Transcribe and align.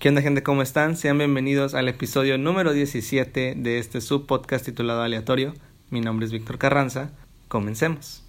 ¿Qué 0.00 0.08
onda 0.08 0.22
gente? 0.22 0.42
¿Cómo 0.42 0.62
están? 0.62 0.96
Sean 0.96 1.18
bienvenidos 1.18 1.74
al 1.74 1.86
episodio 1.86 2.38
número 2.38 2.72
17 2.72 3.54
de 3.54 3.78
este 3.78 4.00
subpodcast 4.00 4.64
titulado 4.64 5.02
Aleatorio. 5.02 5.52
Mi 5.90 6.00
nombre 6.00 6.24
es 6.24 6.32
Víctor 6.32 6.56
Carranza. 6.56 7.10
Comencemos. 7.48 8.24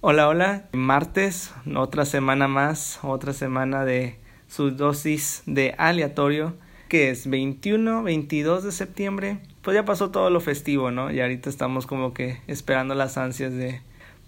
Hola, 0.00 0.28
hola. 0.28 0.68
Martes, 0.70 1.52
otra 1.74 2.04
semana 2.04 2.46
más, 2.46 3.00
otra 3.02 3.32
semana 3.32 3.84
de 3.84 4.16
su 4.46 4.70
dosis 4.70 5.42
de 5.46 5.74
aleatorio, 5.76 6.54
que 6.88 7.10
es 7.10 7.28
21, 7.28 8.04
22 8.04 8.62
de 8.62 8.70
septiembre. 8.70 9.38
Pues 9.60 9.74
ya 9.74 9.84
pasó 9.84 10.12
todo 10.12 10.30
lo 10.30 10.38
festivo, 10.40 10.92
¿no? 10.92 11.10
Y 11.10 11.20
ahorita 11.20 11.50
estamos 11.50 11.88
como 11.88 12.14
que 12.14 12.38
esperando 12.46 12.94
las 12.94 13.18
ansias 13.18 13.52
de 13.54 13.80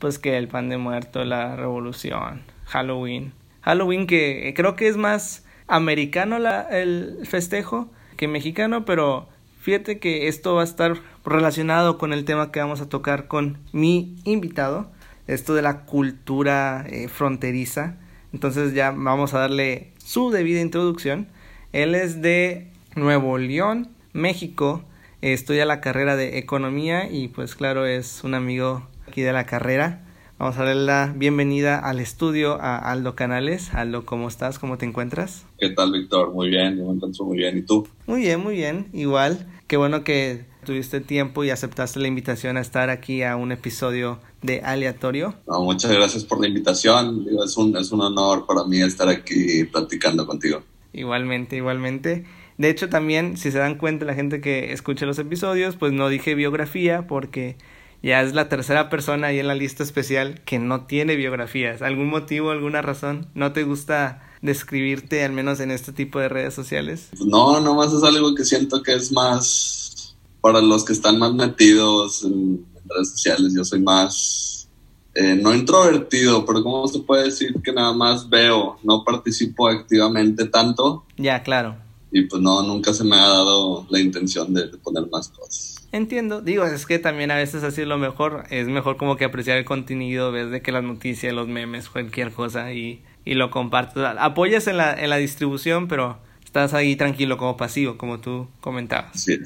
pues 0.05 0.18
que 0.18 0.36
el 0.36 0.48
pan 0.48 0.68
de 0.68 0.77
muerto, 0.77 1.25
la 1.25 1.57
revolución, 1.57 2.43
Halloween. 2.66 3.32
Halloween 3.62 4.06
que 4.06 4.52
creo 4.55 4.77
que 4.77 4.87
es 4.87 4.98
más 4.98 5.47
americano 5.66 6.38
la, 6.38 6.61
el 6.61 7.20
festejo 7.24 7.88
que 8.19 8.28
mexicano, 8.28 8.84
pero 8.84 9.30
fíjate 9.62 10.01
que 10.01 10.28
esto 10.28 10.56
va 10.56 10.61
a 10.61 10.64
estar 10.64 10.98
relacionado 11.25 11.97
con 11.97 12.12
el 12.12 12.27
tema 12.27 12.52
que 12.52 12.61
vamos 12.61 12.83
a 12.83 12.88
tocar 12.91 13.28
con 13.28 13.56
mi 13.73 14.14
invitado, 14.25 14.91
esto 15.27 15.55
de 15.55 15.62
la 15.62 15.87
cultura 15.87 16.84
eh, 16.86 17.09
fronteriza. 17.09 17.97
Entonces 18.34 18.75
ya 18.75 18.91
vamos 18.91 19.33
a 19.33 19.39
darle 19.39 19.92
su 19.97 20.30
debida 20.30 20.61
introducción. 20.61 21.28
Él 21.73 21.95
es 21.95 22.20
de 22.20 22.70
Nuevo 22.95 23.39
León, 23.39 23.89
México. 24.12 24.84
Estudia 25.23 25.64
la 25.64 25.80
carrera 25.80 26.14
de 26.14 26.36
economía 26.36 27.11
y 27.11 27.28
pues 27.28 27.55
claro 27.55 27.86
es 27.86 28.23
un 28.23 28.34
amigo 28.34 28.86
aquí 29.14 29.23
de 29.23 29.33
la 29.33 29.47
carrera. 29.47 30.00
Vamos 30.45 30.59
a 30.59 30.65
darle 30.65 30.84
la 30.84 31.11
bienvenida 31.16 31.79
al 31.79 32.01
estudio 32.01 32.61
a 32.61 32.77
Aldo 32.77 33.16
Canales. 33.16 33.73
Aldo, 33.73 34.05
¿cómo 34.05 34.29
estás? 34.29 34.59
¿Cómo 34.59 34.77
te 34.77 34.84
encuentras? 34.84 35.47
¿Qué 35.59 35.70
tal, 35.70 35.92
Víctor? 35.92 36.34
Muy 36.34 36.51
bien, 36.51 36.77
yo 36.77 36.84
me 36.84 36.92
encuentro 36.92 37.25
muy 37.25 37.39
bien. 37.39 37.56
¿Y 37.56 37.62
tú? 37.62 37.89
Muy 38.06 38.20
bien, 38.20 38.41
muy 38.41 38.56
bien. 38.56 38.89
Igual. 38.92 39.47
Qué 39.69 39.78
bueno 39.78 40.05
que 40.05 40.45
tuviste 40.67 41.01
tiempo 41.01 41.45
y 41.45 41.48
aceptaste 41.48 41.98
la 41.98 42.09
invitación 42.09 42.59
a 42.59 42.61
estar 42.61 42.91
aquí 42.91 43.23
a 43.23 43.36
un 43.36 43.53
episodio 43.53 44.19
de 44.42 44.61
Aleatorio. 44.61 45.34
muchas 45.47 45.91
gracias 45.91 46.25
por 46.25 46.39
la 46.42 46.47
invitación. 46.47 47.27
Es 47.42 47.56
un, 47.56 47.75
es 47.79 47.91
un 47.91 48.03
honor 48.03 48.45
para 48.47 48.64
mí 48.64 48.83
estar 48.83 49.08
aquí 49.08 49.64
platicando 49.64 50.27
contigo. 50.27 50.62
Igualmente, 50.92 51.56
igualmente. 51.56 52.27
De 52.58 52.69
hecho, 52.69 52.91
también, 52.91 53.39
si 53.39 53.51
se 53.51 53.56
dan 53.56 53.79
cuenta 53.79 54.05
la 54.05 54.12
gente 54.12 54.42
que 54.42 54.75
escucha 54.75 55.06
los 55.06 55.19
episodios, 55.19 55.77
pues 55.77 55.95
no 55.95 56.11
dije 56.11 56.34
biografía 56.34 57.06
porque 57.06 57.56
ya 58.05 58.20
es 58.20 58.34
la 58.34 58.50
tercera 58.50 58.91
persona 58.91 59.28
ahí 59.28 59.38
en 59.38 59.48
la 59.48 59.55
lista 59.55 59.83
especial 59.83 60.42
que 60.44 60.58
no 60.58 60.84
tiene 60.84 61.16
biografías. 61.16 61.80
¿Algún 61.80 62.08
motivo, 62.08 62.50
alguna 62.50 62.83
razón? 62.83 63.28
¿No 63.34 63.52
te 63.52 63.64
gusta 63.64 64.22
describirte, 64.42 65.24
al 65.24 65.33
menos 65.33 65.58
en 65.61 65.70
este 65.70 65.91
tipo 65.91 66.19
de 66.19 66.28
redes 66.28 66.52
sociales? 66.52 67.08
No, 67.24 67.61
nomás 67.61 67.94
es 67.94 68.02
algo 68.02 68.34
que 68.34 68.44
siento 68.44 68.83
que 68.83 68.92
es 68.92 69.11
más 69.11 70.14
para 70.42 70.61
los 70.61 70.84
que 70.84 70.92
están 70.92 71.19
más 71.19 71.33
metidos 71.33 72.24
en, 72.24 72.66
redes 72.86 73.12
sociales. 73.12 73.55
Yo 73.56 73.64
soy 73.64 73.80
más, 73.80 74.68
eh, 75.14 75.34
no 75.41 75.55
introvertido, 75.55 76.44
pero 76.44 76.62
¿cómo 76.62 76.86
se 76.86 76.98
puede 76.98 77.24
decir 77.24 77.55
que 77.62 77.72
nada 77.72 77.94
más 77.94 78.28
veo, 78.28 78.77
no 78.83 79.02
participo 79.02 79.66
activamente 79.66 80.44
tanto? 80.44 81.06
Ya, 81.16 81.42
claro. 81.42 81.77
Y 82.12 82.27
pues 82.27 82.42
no, 82.42 82.62
nunca 82.62 82.92
se 82.92 83.02
me 83.02 83.16
ha 83.16 83.27
dado 83.27 83.86
la 83.89 83.98
intención 83.98 84.52
de 84.52 84.66
poner 84.83 85.08
más 85.11 85.28
cosas. 85.28 85.73
Entiendo, 85.95 86.41
digo, 86.41 86.64
es 86.64 86.87
que 86.87 86.98
también 86.98 87.31
a 87.31 87.37
veces 87.37 87.62
así 87.62 87.83
es 87.83 87.87
lo 87.87 87.98
mejor, 87.98 88.42
es 88.50 88.67
mejor 88.67 88.97
como 88.97 89.17
que 89.17 89.25
apreciar 89.25 89.59
el 89.59 89.64
contenido, 89.64 90.33
ves 90.33 90.51
de 90.51 90.61
que 90.61 90.73
las 90.73 90.83
noticias, 90.83 91.33
los 91.33 91.47
memes, 91.47 91.89
cualquier 91.89 92.33
cosa 92.33 92.73
y, 92.73 93.05
y 93.25 93.34
lo 93.34 93.53
compartes. 93.53 94.03
Apoyas 94.19 94.67
en 94.67 94.78
la, 94.78 94.92
en 94.92 95.09
la 95.09 95.19
distribución, 95.19 95.86
pero 95.86 96.19
estás 96.45 96.75
ahí 96.75 96.97
tranquilo 96.97 97.36
como 97.36 97.56
pasivo, 97.56 97.97
como 97.97 98.19
tú 98.19 98.48
comentabas. 98.61 99.23
Sí. 99.23 99.39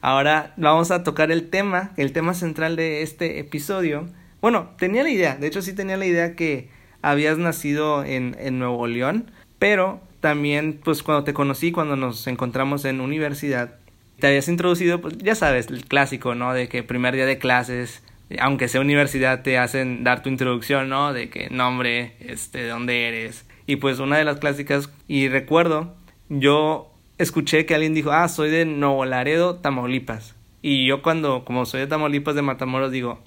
Ahora 0.00 0.52
vamos 0.56 0.90
a 0.90 1.04
tocar 1.04 1.30
el 1.30 1.48
tema, 1.48 1.92
el 1.96 2.12
tema 2.12 2.34
central 2.34 2.74
de 2.74 3.02
este 3.02 3.38
episodio. 3.38 4.08
Bueno, 4.40 4.70
tenía 4.78 5.04
la 5.04 5.10
idea, 5.10 5.36
de 5.36 5.46
hecho 5.46 5.62
sí 5.62 5.74
tenía 5.74 5.96
la 5.96 6.06
idea 6.06 6.34
que 6.34 6.70
habías 7.02 7.38
nacido 7.38 8.02
en, 8.02 8.34
en 8.40 8.58
Nuevo 8.58 8.88
León, 8.88 9.30
pero 9.60 10.00
también 10.18 10.80
pues 10.82 11.04
cuando 11.04 11.22
te 11.22 11.32
conocí, 11.34 11.70
cuando 11.70 11.94
nos 11.94 12.26
encontramos 12.26 12.84
en 12.84 13.00
universidad, 13.00 13.78
te 14.22 14.28
habías 14.28 14.46
introducido, 14.46 15.00
pues 15.00 15.18
ya 15.18 15.34
sabes, 15.34 15.66
el 15.66 15.84
clásico, 15.84 16.36
¿no? 16.36 16.54
De 16.54 16.68
que 16.68 16.84
primer 16.84 17.12
día 17.12 17.26
de 17.26 17.38
clases, 17.38 18.04
aunque 18.38 18.68
sea 18.68 18.80
universidad, 18.80 19.42
te 19.42 19.58
hacen 19.58 20.04
dar 20.04 20.22
tu 20.22 20.28
introducción, 20.28 20.88
¿no? 20.88 21.12
De 21.12 21.28
que 21.28 21.50
nombre, 21.50 22.14
este, 22.20 22.58
de 22.58 22.68
dónde 22.68 23.08
eres. 23.08 23.44
Y 23.66 23.76
pues 23.76 23.98
una 23.98 24.16
de 24.16 24.24
las 24.24 24.38
clásicas, 24.38 24.92
y 25.08 25.26
recuerdo, 25.26 25.96
yo 26.28 26.94
escuché 27.18 27.66
que 27.66 27.74
alguien 27.74 27.94
dijo, 27.94 28.12
ah, 28.12 28.28
soy 28.28 28.50
de 28.50 28.64
Nuevo 28.64 29.04
Laredo, 29.06 29.56
Tamaulipas. 29.56 30.36
Y 30.62 30.86
yo 30.86 31.02
cuando, 31.02 31.44
como 31.44 31.66
soy 31.66 31.80
de 31.80 31.88
Tamaulipas, 31.88 32.36
de 32.36 32.42
Matamoros, 32.42 32.92
digo, 32.92 33.20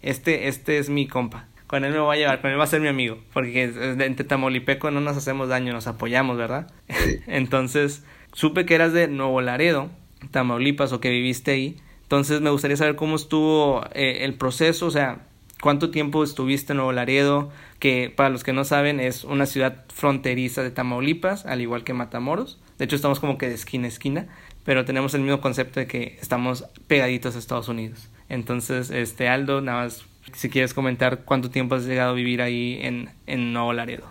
este, 0.00 0.48
este 0.48 0.78
es 0.78 0.88
mi 0.88 1.06
compa. 1.06 1.44
Con 1.66 1.84
él 1.84 1.92
me 1.92 1.98
voy 1.98 2.16
a 2.16 2.20
llevar, 2.20 2.40
con 2.40 2.50
él 2.50 2.58
va 2.58 2.64
a 2.64 2.68
ser 2.68 2.80
mi 2.80 2.88
amigo. 2.88 3.18
Porque 3.34 3.64
entre 3.64 4.24
Tamaulipeco 4.24 4.90
no 4.90 5.02
nos 5.02 5.18
hacemos 5.18 5.50
daño, 5.50 5.74
nos 5.74 5.88
apoyamos, 5.88 6.38
¿verdad? 6.38 6.72
Entonces, 7.26 8.02
supe 8.32 8.64
que 8.64 8.76
eras 8.76 8.94
de 8.94 9.08
Nuevo 9.08 9.42
Laredo 9.42 9.90
Tamaulipas 10.30 10.92
o 10.92 11.00
que 11.00 11.10
viviste 11.10 11.52
ahí. 11.52 11.76
Entonces 12.02 12.40
me 12.40 12.50
gustaría 12.50 12.76
saber 12.76 12.96
cómo 12.96 13.16
estuvo 13.16 13.82
eh, 13.92 14.24
el 14.24 14.34
proceso, 14.34 14.86
o 14.86 14.90
sea, 14.90 15.26
cuánto 15.60 15.90
tiempo 15.90 16.24
estuviste 16.24 16.72
en 16.72 16.78
Nuevo 16.78 16.92
Laredo, 16.92 17.50
que 17.78 18.12
para 18.14 18.30
los 18.30 18.44
que 18.44 18.52
no 18.52 18.64
saben 18.64 19.00
es 19.00 19.24
una 19.24 19.46
ciudad 19.46 19.84
fronteriza 19.94 20.62
de 20.62 20.70
Tamaulipas, 20.70 21.46
al 21.46 21.60
igual 21.60 21.84
que 21.84 21.92
Matamoros. 21.92 22.58
De 22.78 22.84
hecho 22.84 22.96
estamos 22.96 23.20
como 23.20 23.38
que 23.38 23.48
de 23.48 23.54
esquina 23.54 23.86
a 23.86 23.88
esquina, 23.88 24.28
pero 24.64 24.84
tenemos 24.84 25.14
el 25.14 25.22
mismo 25.22 25.40
concepto 25.40 25.80
de 25.80 25.86
que 25.86 26.16
estamos 26.20 26.64
pegaditos 26.86 27.36
a 27.36 27.38
Estados 27.38 27.68
Unidos. 27.68 28.08
Entonces, 28.28 28.90
este 28.90 29.28
Aldo, 29.28 29.60
nada 29.60 29.84
más 29.84 30.04
si 30.34 30.50
quieres 30.50 30.74
comentar 30.74 31.24
cuánto 31.24 31.50
tiempo 31.50 31.74
has 31.74 31.86
llegado 31.86 32.10
a 32.10 32.14
vivir 32.14 32.42
ahí 32.42 32.78
en, 32.82 33.10
en 33.26 33.52
Nuevo 33.52 33.72
Laredo. 33.72 34.04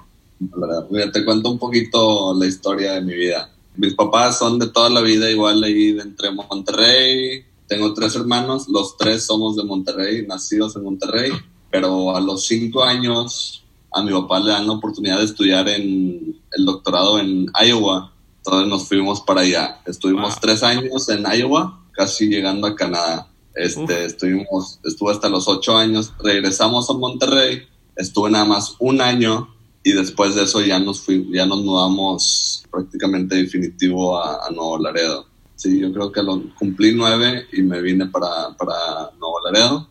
te 1.13 1.25
cuento 1.25 1.49
un 1.49 1.59
poquito 1.59 2.33
la 2.33 2.45
historia 2.45 2.93
de 2.93 3.01
mi 3.01 3.13
vida 3.15 3.51
mis 3.77 3.93
papás 3.93 4.39
son 4.39 4.59
de 4.59 4.67
toda 4.67 4.89
la 4.89 5.01
vida 5.01 5.29
igual 5.29 5.63
ahí 5.63 5.93
de 5.93 6.01
entre 6.01 6.31
Monterrey. 6.31 7.45
Tengo 7.67 7.93
tres 7.93 8.15
hermanos, 8.15 8.67
los 8.69 8.97
tres 8.97 9.25
somos 9.25 9.55
de 9.55 9.63
Monterrey, 9.63 10.25
nacidos 10.25 10.75
en 10.75 10.83
Monterrey, 10.83 11.31
pero 11.69 12.15
a 12.15 12.21
los 12.21 12.45
cinco 12.45 12.83
años 12.83 13.63
a 13.93 14.01
mi 14.01 14.11
papá 14.11 14.39
le 14.39 14.51
dan 14.51 14.67
la 14.67 14.73
oportunidad 14.73 15.19
de 15.19 15.25
estudiar 15.25 15.67
en 15.69 16.39
el 16.51 16.65
doctorado 16.65 17.19
en 17.19 17.47
Iowa. 17.65 18.13
Entonces 18.37 18.69
nos 18.69 18.87
fuimos 18.87 19.21
para 19.21 19.41
allá. 19.41 19.81
Estuvimos 19.85 20.39
tres 20.39 20.63
años 20.63 21.09
en 21.09 21.25
Iowa, 21.25 21.85
casi 21.91 22.27
llegando 22.27 22.67
a 22.67 22.75
Canadá. 22.75 23.29
Este, 23.53 24.05
estuvimos, 24.05 24.79
estuve 24.83 25.11
hasta 25.11 25.29
los 25.29 25.47
ocho 25.47 25.75
años. 25.75 26.13
Regresamos 26.23 26.89
a 26.89 26.93
Monterrey. 26.93 27.63
Estuve 27.95 28.29
nada 28.29 28.45
más 28.45 28.75
un 28.79 29.01
año 29.01 29.49
y 29.87 29.93
después 29.93 30.35
de 30.35 30.43
eso 30.43 30.59
ya 30.59 30.79
nos 30.79 30.99
fui, 30.99 31.29
ya 31.31 31.45
nos 31.45 31.63
mudamos 31.63 32.65
prácticamente 32.69 33.37
definitivo 33.37 34.21
a, 34.21 34.49
Nuevo 34.51 34.79
Laredo. 34.79 35.25
Sí, 35.55 35.79
yo 35.79 35.93
creo 35.93 36.11
que 36.11 36.21
lo 36.21 36.43
cumplí 36.55 36.93
nueve 36.93 37.47
y 37.53 37.61
me 37.61 37.81
vine 37.81 38.07
para, 38.07 38.49
para 38.57 38.75
Nuevo 39.17 39.39
Laredo. 39.45 39.87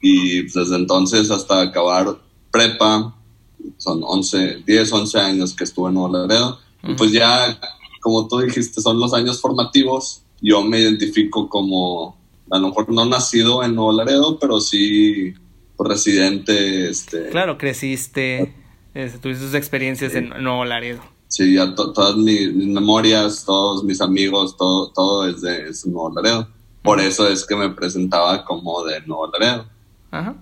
Y 0.00 0.44
desde 0.44 0.76
entonces 0.76 1.30
hasta 1.30 1.60
acabar 1.60 2.06
prepa, 2.50 3.14
son 3.76 4.00
11, 4.02 4.62
10, 4.66 4.92
11 4.94 5.18
años 5.18 5.52
que 5.52 5.64
estuve 5.64 5.88
en 5.88 5.96
Nuevo 5.96 6.16
Laredo. 6.16 6.58
Y 6.82 6.94
pues 6.94 7.12
ya, 7.12 7.60
como 8.00 8.26
tú 8.28 8.38
dijiste, 8.38 8.80
son 8.80 8.98
los 8.98 9.12
años 9.12 9.42
formativos. 9.42 10.22
Yo 10.40 10.62
me 10.62 10.80
identifico 10.80 11.50
como, 11.50 12.16
a 12.50 12.58
lo 12.58 12.68
mejor 12.68 12.90
no 12.90 13.04
nacido 13.04 13.62
en 13.62 13.74
Nuevo 13.74 13.92
Laredo, 13.92 14.38
pero 14.38 14.58
sí 14.58 15.34
residente. 15.78 16.88
Este, 16.88 17.28
claro, 17.28 17.58
creciste 17.58 18.64
tuviste 19.20 19.44
tus 19.44 19.54
experiencias 19.54 20.14
en 20.14 20.30
Nuevo 20.42 20.64
Laredo. 20.64 21.00
Sí, 21.28 21.54
ya 21.54 21.74
todas 21.74 22.16
mis, 22.16 22.54
memorias, 22.54 23.44
todos 23.44 23.84
mis 23.84 24.00
amigos, 24.00 24.56
todo, 24.56 24.90
todo 24.92 25.28
es 25.28 25.40
de 25.42 25.70
Nuevo 25.86 26.12
Laredo. 26.14 26.48
Por 26.82 27.00
eso 27.00 27.28
es 27.28 27.44
que 27.44 27.56
me 27.56 27.70
presentaba 27.70 28.44
como 28.44 28.84
de 28.84 29.00
Nuevo 29.06 29.30
Laredo. 29.32 29.66
Ajá. 30.10 30.36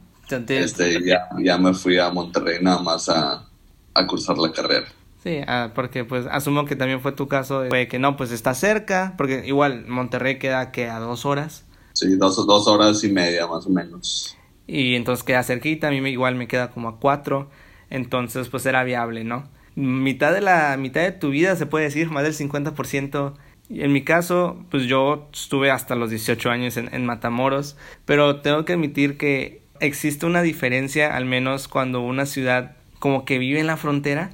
Este, 0.49 1.05
ya, 1.05 1.29
ya 1.43 1.59
me 1.59 1.75
fui 1.75 1.99
a 1.99 2.11
Monterrey 2.11 2.59
nada 2.61 2.81
más 2.81 3.09
a, 3.09 3.47
a 3.93 4.07
cursar 4.07 4.39
la 4.39 4.53
carrera. 4.53 4.87
Sí, 5.23 5.39
ah, 5.47 5.71
porque 5.75 6.05
pues 6.05 6.27
asumo 6.31 6.67
que 6.67 6.77
también 6.77 7.01
fue 7.01 7.13
tu 7.13 7.29
caso 7.29 7.61
de 7.61 7.89
que 7.89 7.99
no, 7.99 8.17
pues 8.17 8.31
está 8.31 8.53
cerca, 8.55 9.15
porque 9.17 9.43
igual 9.47 9.87
Monterrey 9.87 10.39
queda 10.39 10.71
que 10.71 10.89
a 10.89 10.99
dos 10.99 11.25
horas. 11.25 11.65
Sí, 11.95 12.17
dos, 12.17 12.37
dos 12.47 12.67
horas 12.67 13.03
y 13.05 13.11
media 13.11 13.47
más 13.47 13.67
o 13.67 13.71
menos. 13.71 14.37
Y 14.67 14.95
entonces 14.95 15.25
queda 15.25 15.43
cerquita, 15.43 15.89
a 15.89 15.91
mí 15.91 15.97
igual 16.11 16.35
me 16.35 16.47
queda 16.47 16.71
como 16.71 16.89
a 16.89 17.01
cuatro. 17.01 17.49
Entonces, 17.91 18.49
pues 18.49 18.67
era 18.67 18.85
viable, 18.85 19.25
¿no? 19.25 19.49
Mitad 19.77 20.33
de 20.33 20.41
la 20.41 20.77
mitad 20.77 21.03
de 21.03 21.13
tu 21.13 21.31
vida, 21.31 21.57
se 21.57 21.67
puede 21.67 21.87
decir, 21.87 22.11
más 22.11 22.23
del 22.23 22.35
50%. 22.35 23.35
En 23.71 23.93
mi 23.93 24.03
caso, 24.03 24.65
pues 24.71 24.85
yo 24.85 25.29
estuve 25.33 25.71
hasta 25.71 25.95
los 25.95 26.11
18 26.11 26.51
años 26.51 26.77
en, 26.77 27.07
Matamoros, 27.07 27.77
pero 28.05 28.41
tengo 28.41 28.65
que 28.65 28.75
admitir 28.75 29.17
que 29.17 29.63
existe 29.81 30.27
una 30.27 30.43
diferencia, 30.43 31.17
al 31.17 31.25
menos 31.25 31.67
cuando 31.67 32.01
una 32.01 32.27
ciudad 32.27 32.77
como 32.99 33.25
que 33.25 33.39
vive 33.39 33.61
en 33.61 33.67
la 33.67 33.77
frontera, 33.77 34.31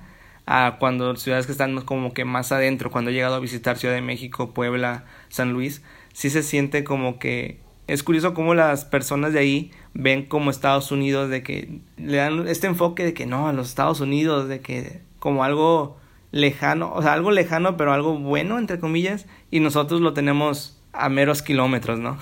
a 0.46 0.76
cuando 0.80 1.14
ciudades 1.16 1.46
que 1.46 1.52
están 1.52 1.80
como 1.82 2.12
que 2.12 2.24
más 2.24 2.50
adentro, 2.52 2.90
cuando 2.90 3.10
he 3.10 3.14
llegado 3.14 3.36
a 3.36 3.40
visitar 3.40 3.78
Ciudad 3.78 3.94
de 3.94 4.02
México, 4.02 4.52
Puebla, 4.52 5.04
San 5.28 5.52
Luis, 5.52 5.82
sí 6.12 6.28
se 6.28 6.42
siente 6.42 6.82
como 6.82 7.18
que 7.18 7.60
es 7.86 8.02
curioso 8.02 8.34
cómo 8.34 8.54
las 8.54 8.84
personas 8.84 9.32
de 9.32 9.40
ahí 9.40 9.70
ven 9.94 10.26
como 10.26 10.50
Estados 10.50 10.92
Unidos 10.92 11.30
de 11.30 11.42
que 11.42 11.80
le 11.96 12.16
dan 12.16 12.46
este 12.48 12.66
enfoque 12.66 13.04
de 13.04 13.14
que 13.14 13.26
no, 13.26 13.48
a 13.48 13.52
los 13.52 13.68
Estados 13.68 14.00
Unidos, 14.00 14.48
de 14.48 14.60
que 14.60 15.00
como 15.18 15.44
algo 15.44 15.98
lejano, 16.32 16.92
o 16.94 17.02
sea, 17.02 17.12
algo 17.12 17.30
lejano 17.30 17.76
pero 17.76 17.92
algo 17.92 18.18
bueno, 18.18 18.58
entre 18.58 18.78
comillas, 18.78 19.26
y 19.50 19.60
nosotros 19.60 20.00
lo 20.00 20.12
tenemos 20.12 20.76
a 20.92 21.08
meros 21.08 21.42
kilómetros, 21.42 21.98
¿no? 21.98 22.18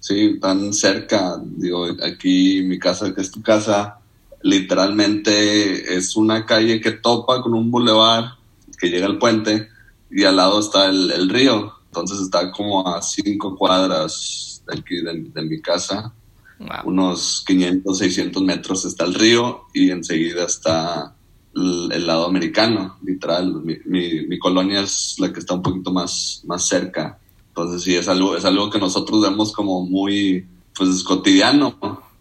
Sí, 0.00 0.38
tan 0.40 0.72
cerca, 0.72 1.40
digo, 1.42 1.86
aquí 2.02 2.62
mi 2.62 2.78
casa, 2.78 3.14
que 3.14 3.20
es 3.20 3.30
tu 3.30 3.42
casa, 3.42 3.98
literalmente 4.42 5.96
es 5.96 6.16
una 6.16 6.46
calle 6.46 6.80
que 6.80 6.92
topa 6.92 7.42
con 7.42 7.54
un 7.54 7.70
bulevar 7.70 8.36
que 8.78 8.88
llega 8.88 9.06
al 9.06 9.18
puente 9.18 9.68
y 10.10 10.24
al 10.24 10.36
lado 10.36 10.60
está 10.60 10.86
el, 10.86 11.28
río, 11.28 11.72
entonces 11.86 12.20
está 12.20 12.50
como 12.52 12.86
a 12.88 13.02
cinco 13.02 13.56
cuadras 13.56 14.62
de 14.66 14.78
aquí 14.78 15.02
de, 15.02 15.42
mi 15.42 15.60
casa, 15.60 16.14
unos 16.84 17.44
500, 17.46 17.98
600 17.98 18.42
metros 18.42 18.84
está 18.84 19.04
el 19.04 19.14
río 19.14 19.66
y 19.72 19.90
enseguida 19.90 20.44
está 20.44 21.14
el, 21.54 22.06
lado 22.06 22.26
americano, 22.26 22.98
literal. 23.02 23.62
Mi, 23.62 24.38
colonia 24.38 24.80
es 24.80 25.16
la 25.18 25.32
que 25.32 25.40
está 25.40 25.54
un 25.54 25.62
poquito 25.62 25.92
más, 25.92 26.42
más 26.46 26.66
cerca. 26.66 27.18
Entonces 27.48 27.82
sí, 27.82 27.96
es 27.96 28.08
algo, 28.08 28.36
es 28.36 28.44
algo 28.44 28.70
que 28.70 28.78
nosotros 28.78 29.22
vemos 29.22 29.52
como 29.52 29.84
muy, 29.84 30.46
pues 30.76 31.02
cotidiano. 31.02 31.78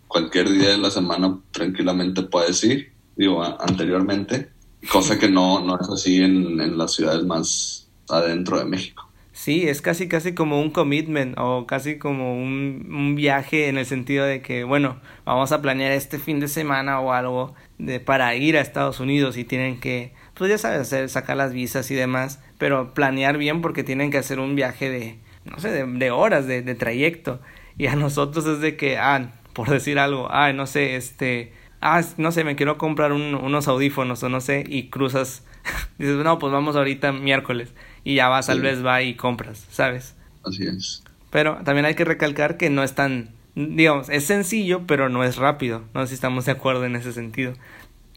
Cualquier 0.08 0.50
día 0.50 0.70
de 0.70 0.78
la 0.78 0.90
semana 0.90 1.38
tranquilamente 1.52 2.24
puedes 2.24 2.64
ir, 2.64 2.92
digo, 3.16 3.44
anteriormente, 3.44 4.52
cosa 4.92 5.20
que 5.20 5.30
no, 5.30 5.60
no 5.60 5.80
es 5.80 5.90
así 5.90 6.18
en 6.18 6.78
las 6.78 6.94
ciudades 6.94 7.26
más 7.26 7.88
adentro 8.10 8.58
de 8.58 8.66
México. 8.66 9.07
Sí, 9.48 9.70
es 9.70 9.82
casi 9.82 10.10
casi 10.10 10.34
como 10.34 10.60
un 10.60 10.72
commitment 10.72 11.40
o 11.40 11.66
casi 11.68 11.98
como 11.98 12.34
un, 12.34 12.86
un, 12.94 13.16
viaje 13.16 13.70
en 13.70 13.78
el 13.78 13.86
sentido 13.86 14.26
de 14.26 14.42
que, 14.42 14.66
bueno, 14.66 15.00
vamos 15.24 15.54
a 15.54 15.62
planear 15.62 15.94
este 15.94 16.20
fin 16.20 16.42
de 16.42 16.50
semana 16.50 17.00
o 17.00 17.14
algo 17.14 17.56
de, 17.78 18.02
para 18.02 18.36
ir 18.36 18.58
a 18.58 18.60
Estados 18.60 19.00
Unidos 19.00 19.38
y 19.38 19.46
tienen 19.46 19.80
que, 19.80 20.12
pues 20.34 20.50
ya 20.50 20.58
sabes, 20.58 20.82
hacer, 20.82 21.08
sacar 21.08 21.38
las 21.38 21.54
visas 21.54 21.90
y 21.92 21.96
demás, 21.96 22.44
pero 22.58 22.94
planear 22.94 23.38
bien 23.38 23.62
porque 23.62 23.86
tienen 23.86 24.12
que 24.12 24.18
hacer 24.18 24.42
un 24.42 24.54
viaje 24.54 24.90
de, 24.90 25.18
no 25.46 25.58
sé, 25.60 25.70
de, 25.86 26.12
horas 26.12 26.46
de, 26.46 26.62
de, 26.62 26.76
trayecto. 26.76 27.40
Y 27.78 27.88
a 27.88 27.96
nosotros 27.96 28.46
es 28.48 28.60
de 28.60 28.76
que, 28.76 28.98
ah, 28.98 29.32
por 29.54 29.70
decir 29.70 29.98
algo, 29.98 30.28
ah, 30.30 30.52
no 30.52 30.68
sé, 30.68 30.98
este, 30.98 31.54
ah, 31.80 32.02
no 32.18 32.34
sé, 32.34 32.44
me 32.44 32.58
quiero 32.58 32.78
comprar 32.78 33.14
unos 33.14 33.70
audífonos 33.70 34.22
o 34.24 34.28
no 34.28 34.42
sé, 34.42 34.66
y 34.68 34.90
cruzas, 34.90 35.46
dices, 35.98 36.18
no, 36.18 36.38
pues 36.38 36.52
vamos 36.52 36.76
ahorita 36.76 37.14
miércoles 37.14 37.74
y 38.08 38.16
ya 38.16 38.30
vas 38.30 38.50
al 38.50 38.62
Best 38.62 38.84
Buy 38.84 39.10
y 39.10 39.16
compras, 39.16 39.66
¿sabes? 39.70 40.16
Así 40.46 40.64
es. 40.64 41.04
Pero 41.30 41.58
también 41.66 41.86
hay 41.86 41.94
que 41.94 42.06
recalcar 42.06 42.56
que 42.56 42.70
no 42.70 42.82
es 42.82 42.96
tan 42.96 43.32
digamos, 43.54 44.08
es 44.10 44.24
sencillo, 44.24 44.84
pero 44.88 45.10
no 45.10 45.26
es 45.26 45.36
rápido. 45.36 45.84
No 45.94 46.02
sé 46.04 46.10
si 46.10 46.14
estamos 46.14 46.46
de 46.46 46.54
acuerdo 46.54 46.86
en 46.86 46.96
ese 46.96 47.12
sentido. 47.12 47.54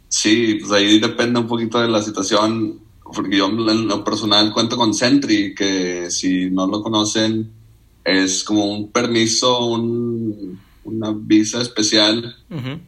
Sí, 0.09 0.59
pues 0.61 0.71
ahí 0.71 1.01
depende 1.01 1.41
un 1.41 1.49
poquito 1.49 1.81
de 1.81 1.89
la 1.89 2.03
situación, 2.03 2.79
porque 3.03 3.39
yo 3.39 3.47
en 3.47 3.89
lo 3.89 4.05
personal 4.05 4.53
cuento 4.53 4.77
con 4.77 4.95
Sentry, 4.95 5.57
que 5.57 6.09
si 6.11 6.51
no 6.51 6.69
lo 6.69 6.83
conocen, 6.83 7.51
es 8.05 8.45
como 8.45 8.67
un 8.67 8.93
permiso, 8.93 9.67
un, 9.67 10.61
una 10.85 11.13
visa 11.13 11.63
especial 11.63 12.37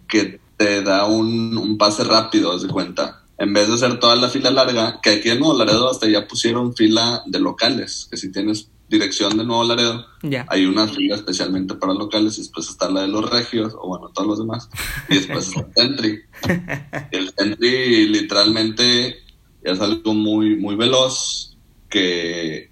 que 0.07 0.39
te 0.57 0.83
da 0.83 1.07
un, 1.07 1.59
un 1.59 1.77
pase 1.77 2.05
rápido, 2.05 2.53
haz 2.53 2.63
de 2.63 2.69
cuenta. 2.69 3.22
En 3.43 3.53
vez 3.53 3.67
de 3.67 3.75
hacer 3.75 3.99
toda 3.99 4.15
la 4.15 4.29
fila 4.29 4.53
larga, 4.53 5.01
que 5.03 5.11
aquí 5.11 5.29
en 5.29 5.41
Nuevo 5.41 5.59
Laredo 5.59 5.91
hasta 5.91 6.09
ya 6.09 6.29
pusieron 6.29 6.77
fila 6.77 7.25
de 7.27 7.41
locales, 7.41 8.07
que 8.09 8.17
si 8.17 8.31
tienes 8.31 8.71
dirección 8.89 9.37
de 9.37 9.45
Nuevo 9.45 9.65
Laredo. 9.65 10.07
Hay 10.47 10.65
una 10.65 10.87
fila 10.87 11.17
especialmente 11.17 11.75
para 11.75 11.93
locales 11.93 12.39
y 12.39 12.43
después 12.43 12.69
está 12.69 12.89
la 12.89 13.01
de 13.01 13.09
los 13.09 13.29
regios, 13.29 13.75
o 13.77 13.89
bueno, 13.89 14.11
todos 14.11 14.29
los 14.29 14.39
demás. 14.39 14.71
Y 15.09 15.15
después 15.17 15.49
está 15.49 15.61
el 15.61 15.75
Sentry. 15.75 16.21
El 17.11 17.33
Sentry 17.37 18.09
literalmente 18.11 19.17
es 19.65 19.81
algo 19.81 20.15
muy, 20.15 20.55
muy 20.55 20.77
veloz 20.77 21.57
que 21.89 22.71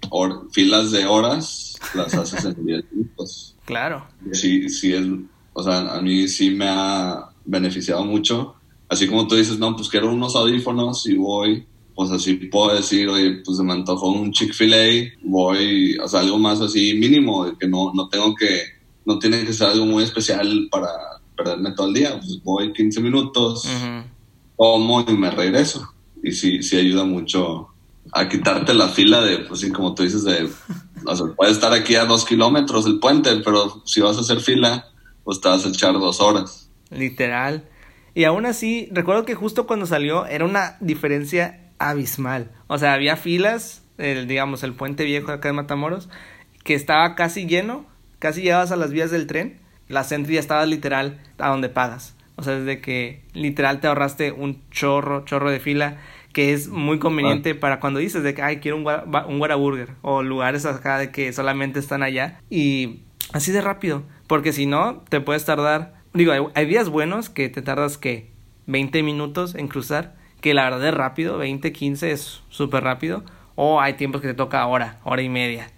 filas 0.53 0.91
de 0.91 1.05
horas 1.05 1.75
las 1.95 2.13
haces 2.13 2.45
en 2.45 2.65
10 2.65 2.85
minutos. 2.93 3.57
Claro. 3.65 4.07
Sí, 4.31 4.69
sí, 4.69 4.93
es, 4.93 5.05
o 5.51 5.63
sea, 5.63 5.95
a 5.95 6.01
mí 6.01 6.29
sí 6.29 6.51
me 6.51 6.69
ha 6.69 7.29
beneficiado 7.43 8.05
mucho. 8.05 8.55
Así 8.91 9.07
como 9.07 9.25
tú 9.25 9.35
dices, 9.35 9.57
no, 9.57 9.75
pues 9.75 9.87
quiero 9.87 10.11
unos 10.11 10.35
audífonos 10.35 11.07
y 11.07 11.15
voy 11.15 11.65
pues 11.95 12.11
así 12.11 12.33
puedo 12.33 12.75
decir, 12.75 13.07
oye, 13.09 13.41
pues 13.45 13.57
se 13.57 13.63
me 13.63 13.73
antojó 13.73 14.09
un 14.09 14.31
Chick-fil-A, 14.31 15.19
voy, 15.23 15.97
o 15.97 16.07
sea, 16.07 16.21
algo 16.21 16.39
más 16.39 16.61
así 16.61 16.95
mínimo, 16.95 17.45
de 17.45 17.57
que 17.57 17.67
no, 17.67 17.91
no 17.93 18.07
tengo 18.09 18.33
que, 18.33 18.63
no 19.05 19.19
tiene 19.19 19.45
que 19.45 19.53
ser 19.53 19.67
algo 19.67 19.85
muy 19.85 20.03
especial 20.03 20.67
para 20.71 20.89
perderme 21.35 21.73
todo 21.73 21.87
el 21.87 21.93
día, 21.93 22.19
pues 22.19 22.41
voy 22.43 22.73
15 22.73 23.01
minutos, 23.01 23.67
como 24.55 25.01
y 25.01 25.13
me 25.13 25.31
regreso. 25.31 25.93
Y 26.23 26.31
sí, 26.31 26.61
sí 26.63 26.77
ayuda 26.77 27.03
mucho 27.03 27.67
a 28.13 28.27
quitarte 28.27 28.73
la 28.73 28.89
fila 28.89 29.21
de, 29.21 29.39
pues 29.39 29.59
sí, 29.59 29.71
como 29.71 29.93
tú 29.93 30.03
dices, 30.03 30.23
de, 30.23 30.49
o 31.05 31.15
sea, 31.15 31.27
puede 31.35 31.51
estar 31.51 31.73
aquí 31.73 31.95
a 31.95 32.05
dos 32.05 32.25
kilómetros 32.25 32.85
el 32.85 32.99
puente, 32.99 33.35
pero 33.43 33.81
si 33.85 34.01
vas 34.01 34.17
a 34.17 34.21
hacer 34.21 34.39
fila, 34.39 34.87
pues 35.23 35.41
te 35.41 35.49
vas 35.49 35.65
a 35.65 35.69
echar 35.69 35.93
dos 35.93 36.19
horas. 36.21 36.69
Literal. 36.89 37.63
Y 38.13 38.25
aún 38.25 38.45
así, 38.45 38.89
recuerdo 38.91 39.25
que 39.25 39.35
justo 39.35 39.67
cuando 39.67 39.85
salió 39.85 40.25
era 40.25 40.45
una 40.45 40.77
diferencia 40.79 41.59
abismal. 41.79 42.51
O 42.67 42.77
sea, 42.77 42.93
había 42.93 43.15
filas, 43.15 43.83
el, 43.97 44.27
digamos, 44.27 44.63
el 44.63 44.73
puente 44.73 45.03
viejo 45.05 45.31
acá 45.31 45.49
de 45.49 45.53
Matamoros, 45.53 46.09
que 46.63 46.73
estaba 46.73 47.15
casi 47.15 47.47
lleno, 47.47 47.85
casi 48.19 48.41
llegabas 48.41 48.71
a 48.71 48.75
las 48.75 48.91
vías 48.91 49.11
del 49.11 49.27
tren, 49.27 49.59
la 49.87 50.03
Sentry 50.03 50.35
ya 50.35 50.39
estaba 50.39 50.65
literal 50.65 51.19
a 51.37 51.49
donde 51.49 51.69
pagas. 51.69 52.15
O 52.35 52.43
sea, 52.43 52.57
desde 52.57 52.81
que 52.81 53.23
literal 53.33 53.79
te 53.81 53.87
ahorraste 53.87 54.31
un 54.31 54.61
chorro, 54.71 55.25
chorro 55.25 55.51
de 55.51 55.59
fila, 55.59 55.97
que 56.33 56.53
es 56.53 56.69
muy 56.69 56.97
conveniente 56.97 57.55
para 57.55 57.79
cuando 57.79 57.99
dices 57.99 58.23
de 58.23 58.33
que, 58.33 58.41
ay, 58.41 58.57
quiero 58.57 58.77
un, 58.77 58.87
un 58.87 59.41
Whataburger, 59.41 59.89
o 60.01 60.23
lugares 60.23 60.65
acá 60.65 60.97
de 60.97 61.11
que 61.11 61.33
solamente 61.33 61.79
están 61.79 62.03
allá, 62.03 62.39
y 62.49 63.01
así 63.33 63.51
de 63.51 63.61
rápido, 63.61 64.03
porque 64.27 64.53
si 64.53 64.65
no, 64.65 65.03
te 65.09 65.19
puedes 65.19 65.45
tardar, 65.45 66.00
digo, 66.13 66.31
hay, 66.31 66.41
hay 66.55 66.65
días 66.65 66.89
buenos 66.89 67.29
que 67.29 67.49
te 67.49 67.61
tardas 67.61 67.97
que 67.97 68.31
20 68.67 69.03
minutos 69.03 69.55
en 69.55 69.67
cruzar, 69.67 70.15
que 70.39 70.53
la 70.53 70.63
verdad 70.63 70.87
es 70.87 70.93
rápido, 70.93 71.37
20, 71.37 71.71
15 71.71 72.11
es 72.11 72.41
súper 72.49 72.83
rápido, 72.83 73.23
o 73.55 73.79
hay 73.79 73.93
tiempos 73.93 74.21
que 74.21 74.29
te 74.29 74.33
toca 74.33 74.65
hora, 74.65 74.99
hora 75.03 75.21
y 75.21 75.29
media. 75.29 75.71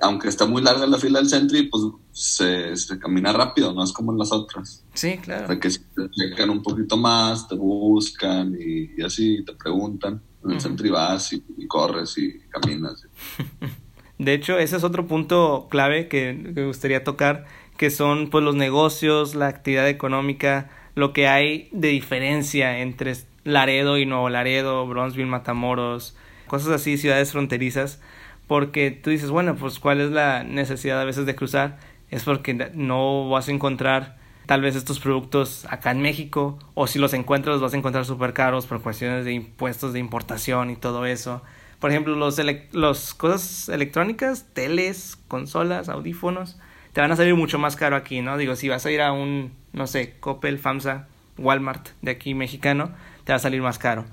Aunque 0.00 0.28
está 0.28 0.46
muy 0.46 0.62
larga 0.62 0.86
la 0.86 0.98
fila 0.98 1.18
del 1.18 1.28
Sentry, 1.28 1.68
pues 1.68 1.82
se, 2.12 2.98
camina 2.98 3.32
rápido, 3.32 3.72
no 3.72 3.82
es 3.82 3.92
como 3.92 4.12
en 4.12 4.18
las 4.18 4.30
otras. 4.30 4.84
Sí, 4.94 5.18
claro. 5.18 5.44
O 5.44 5.46
sea, 5.48 5.58
que 5.58 5.68
te 5.70 6.10
checan 6.10 6.50
un 6.50 6.62
poquito 6.62 6.96
más, 6.96 7.48
te 7.48 7.56
buscan 7.56 8.56
y, 8.58 9.02
así 9.02 9.44
te 9.44 9.54
preguntan. 9.54 10.22
En 10.44 10.52
el 10.52 10.60
Sentry 10.60 10.90
vas 10.90 11.32
y, 11.32 11.42
corres 11.66 12.16
y 12.16 12.38
caminas. 12.48 13.04
De 14.18 14.34
hecho, 14.34 14.58
ese 14.58 14.76
es 14.76 14.84
otro 14.84 15.06
punto 15.06 15.68
clave 15.70 16.08
que, 16.08 16.52
que 16.54 16.64
gustaría 16.64 17.04
tocar, 17.04 17.46
que 17.76 17.90
son 17.90 18.30
pues 18.30 18.44
los 18.44 18.56
negocios, 18.56 19.34
la 19.34 19.46
actividad 19.46 19.88
económica, 19.88 20.68
lo 20.94 21.12
que 21.12 21.28
hay 21.28 21.68
de 21.70 21.88
diferencia 21.88 22.80
entre 22.80 23.14
Laredo 23.44 23.98
y 23.98 24.06
Nuevo 24.06 24.28
Laredo, 24.28 24.86
Bronzeville, 24.86 25.28
Matamoros, 25.28 26.16
cosas 26.48 26.70
así, 26.70 26.98
ciudades 26.98 27.32
fronterizas, 27.32 28.00
porque 28.48 28.90
tú 28.90 29.10
dices, 29.10 29.30
bueno, 29.30 29.54
pues 29.54 29.78
cuál 29.78 30.00
es 30.00 30.10
la 30.10 30.42
necesidad 30.42 31.00
a 31.00 31.04
veces 31.04 31.24
de 31.24 31.36
cruzar, 31.36 31.78
es 32.10 32.24
porque 32.24 32.54
no 32.74 33.28
vas 33.28 33.48
a 33.48 33.52
encontrar 33.52 34.18
tal 34.46 34.62
vez 34.62 34.74
estos 34.74 34.98
productos 34.98 35.66
acá 35.70 35.90
en 35.90 36.00
México, 36.00 36.58
o 36.74 36.86
si 36.86 36.98
los 36.98 37.12
encuentras 37.14 37.54
los 37.54 37.62
vas 37.62 37.74
a 37.74 37.76
encontrar 37.76 38.04
súper 38.04 38.32
caros 38.32 38.66
por 38.66 38.82
cuestiones 38.82 39.24
de 39.24 39.32
impuestos 39.32 39.92
de 39.92 39.98
importación 40.00 40.70
y 40.70 40.76
todo 40.76 41.06
eso. 41.06 41.42
Por 41.80 41.90
ejemplo, 41.90 42.16
los, 42.16 42.40
los 42.72 43.14
cosas 43.14 43.68
electrónicas, 43.68 44.46
teles, 44.52 45.16
consolas, 45.28 45.88
audífonos, 45.88 46.58
te 46.92 47.00
van 47.00 47.12
a 47.12 47.16
salir 47.16 47.34
mucho 47.36 47.58
más 47.58 47.76
caro 47.76 47.94
aquí, 47.94 48.20
¿no? 48.20 48.36
Digo, 48.36 48.56
si 48.56 48.68
vas 48.68 48.84
a 48.84 48.90
ir 48.90 49.00
a 49.00 49.12
un, 49.12 49.52
no 49.72 49.86
sé, 49.86 50.16
Coppel, 50.18 50.58
FAMSA, 50.58 51.06
Walmart 51.38 51.90
de 52.02 52.10
aquí 52.10 52.34
mexicano, 52.34 52.90
te 53.24 53.32
va 53.32 53.36
a 53.36 53.40
salir 53.40 53.62
más 53.62 53.78
caro. 53.78 54.04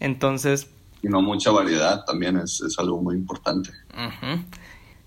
Entonces... 0.00 0.70
Y 1.02 1.08
no 1.08 1.22
mucha 1.22 1.50
variedad 1.50 2.04
también 2.04 2.36
es, 2.36 2.62
algo 2.78 3.00
muy 3.00 3.14
importante. 3.14 3.70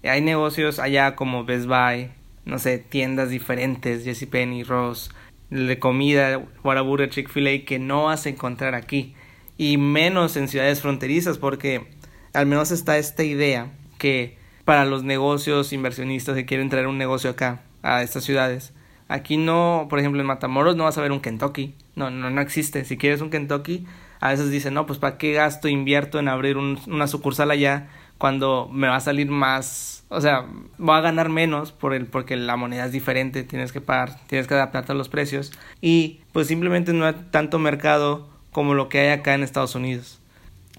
Hay 0.04 0.22
negocios 0.22 0.80
allá 0.80 1.16
como 1.16 1.44
Best 1.44 1.68
Buy, 1.68 2.12
no 2.46 2.60
sé, 2.60 2.78
tiendas 2.78 3.30
diferentes, 3.30 4.06
JCPenney, 4.06 4.64
Ross, 4.64 5.12
de 5.50 5.80
comida, 5.80 6.42
Whataburger, 6.64 7.10
Chick-fil-A, 7.10 7.66
que 7.66 7.80
no 7.80 8.06
vas 8.06 8.26
a 8.26 8.30
encontrar 8.30 8.76
aquí. 8.76 9.16
Y 9.58 9.78
menos 9.78 10.38
en 10.38 10.48
ciudades 10.48 10.82
fronterizas, 10.82 11.38
porque 11.40 11.88
al 12.34 12.46
menos 12.46 12.72
está 12.72 12.98
esta 12.98 13.24
idea 13.24 13.72
que 13.98 14.38
para 14.66 14.86
los 14.86 15.04
negocios 15.04 15.74
inversionistas 15.74 16.36
que 16.36 16.46
quieren 16.46 16.70
traer 16.70 16.88
un 16.88 16.98
negocio 16.98 17.30
acá, 17.30 17.62
a 17.84 18.04
estas 18.04 18.24
ciudades, 18.24 18.74
Aquí 19.10 19.38
no, 19.38 19.88
por 19.90 20.00
ejemplo, 20.00 20.20
en 20.20 20.28
Matamoros 20.28 20.76
no 20.76 20.84
vas 20.84 20.98
a 20.98 21.02
ver 21.02 21.12
un 21.12 21.22
Kentucky. 21.22 21.74
No, 21.96 22.10
no, 22.10 22.30
no 22.30 22.42
existe. 22.42 22.84
Si 22.84 22.98
quieres 22.98 23.22
un 23.22 23.30
Kentucky, 23.30 23.86
a 24.20 24.30
veces 24.30 24.52
dicen, 24.52 24.74
no, 24.74 24.86
pues 24.86 25.00
¿para 25.00 25.18
qué 25.18 25.34
gasto, 25.34 25.68
invierto 25.68 26.20
en 26.20 26.28
abrir 26.28 26.58
una 26.58 27.08
sucursal 27.08 27.52
allá 27.52 27.88
cuando 28.18 28.68
me 28.72 28.88
va 28.88 28.96
a 28.96 29.00
salir 29.00 29.30
más, 29.30 30.04
o 30.10 30.22
sea, 30.22 30.48
voy 30.80 30.98
a 30.98 31.02
ganar 31.02 31.30
menos 31.30 31.72
por 31.72 31.94
el, 31.94 32.08
porque 32.08 32.36
la 32.36 32.56
moneda 32.56 32.86
es 32.86 32.92
diferente, 32.92 33.44
tienes 33.44 33.72
que 33.72 33.80
pagar, 33.80 34.20
tienes 34.26 34.48
que 34.48 34.56
adaptarte 34.56 34.92
a 34.92 34.96
los 34.96 35.08
precios 35.08 35.52
y 35.82 36.22
pues 36.34 36.48
simplemente 36.48 36.94
no 36.94 37.06
hay 37.06 37.14
tanto 37.30 37.60
mercado 37.60 38.28
como 38.52 38.74
lo 38.74 38.90
que 38.90 39.00
hay 39.02 39.10
acá 39.10 39.36
en 39.36 39.44
Estados 39.44 39.76
Unidos. 39.76 40.20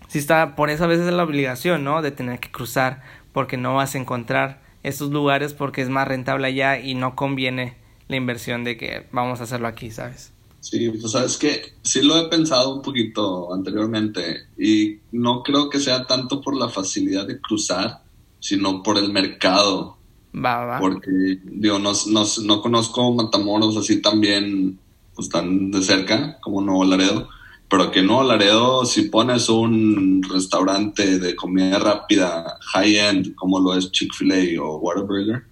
Si 0.08 0.18
está, 0.18 0.56
por 0.56 0.70
eso 0.70 0.84
a 0.84 0.88
veces 0.88 1.06
es 1.06 1.12
la 1.12 1.22
obligación, 1.22 1.84
¿no? 1.84 2.02
De 2.02 2.10
tener 2.10 2.40
que 2.40 2.50
cruzar 2.50 3.02
porque 3.32 3.56
no 3.56 3.74
vas 3.74 3.94
a 3.94 3.98
encontrar 3.98 4.62
estos 4.82 5.10
lugares 5.10 5.52
porque 5.52 5.82
es 5.82 5.88
más 5.88 6.08
rentable 6.08 6.46
allá 6.46 6.80
y 6.80 6.94
no 6.94 7.14
conviene 7.14 7.76
la 8.08 8.16
inversión 8.16 8.64
de 8.64 8.76
que 8.76 9.06
vamos 9.12 9.40
a 9.40 9.44
hacerlo 9.44 9.68
aquí, 9.68 9.90
¿sabes? 9.90 10.32
Sí, 10.60 10.90
pues 10.90 11.12
sabes 11.12 11.36
que 11.36 11.74
sí 11.82 12.02
lo 12.02 12.16
he 12.18 12.28
pensado 12.28 12.74
un 12.74 12.82
poquito 12.82 13.54
anteriormente 13.54 14.48
y 14.58 14.98
no 15.12 15.42
creo 15.42 15.70
que 15.70 15.78
sea 15.78 16.06
tanto 16.06 16.40
por 16.40 16.56
la 16.56 16.68
facilidad 16.68 17.26
de 17.26 17.40
cruzar, 17.40 18.02
sino 18.40 18.82
por 18.82 18.98
el 18.98 19.12
mercado. 19.12 19.96
Va, 20.34 20.64
va. 20.64 20.78
Porque, 20.80 21.38
digo, 21.44 21.78
no, 21.78 21.92
no, 22.08 22.24
no 22.44 22.60
conozco 22.62 23.12
Matamoros 23.14 23.76
así 23.76 24.02
también, 24.02 24.78
pues 25.14 25.28
tan 25.28 25.70
de 25.70 25.82
cerca 25.82 26.38
como 26.40 26.60
Nuevo 26.60 26.84
Laredo, 26.84 27.28
pero 27.68 27.90
que 27.90 28.02
Nuevo 28.02 28.24
Laredo, 28.24 28.84
si 28.84 29.02
pones 29.02 29.48
un 29.48 30.22
restaurante 30.22 31.18
de 31.18 31.36
comida 31.36 31.78
rápida, 31.78 32.58
high-end, 32.72 33.34
como 33.34 33.60
lo 33.60 33.74
es 33.74 33.92
Chick-fil-A 33.92 34.62
o 34.62 34.78
Whataburger, 34.78 35.44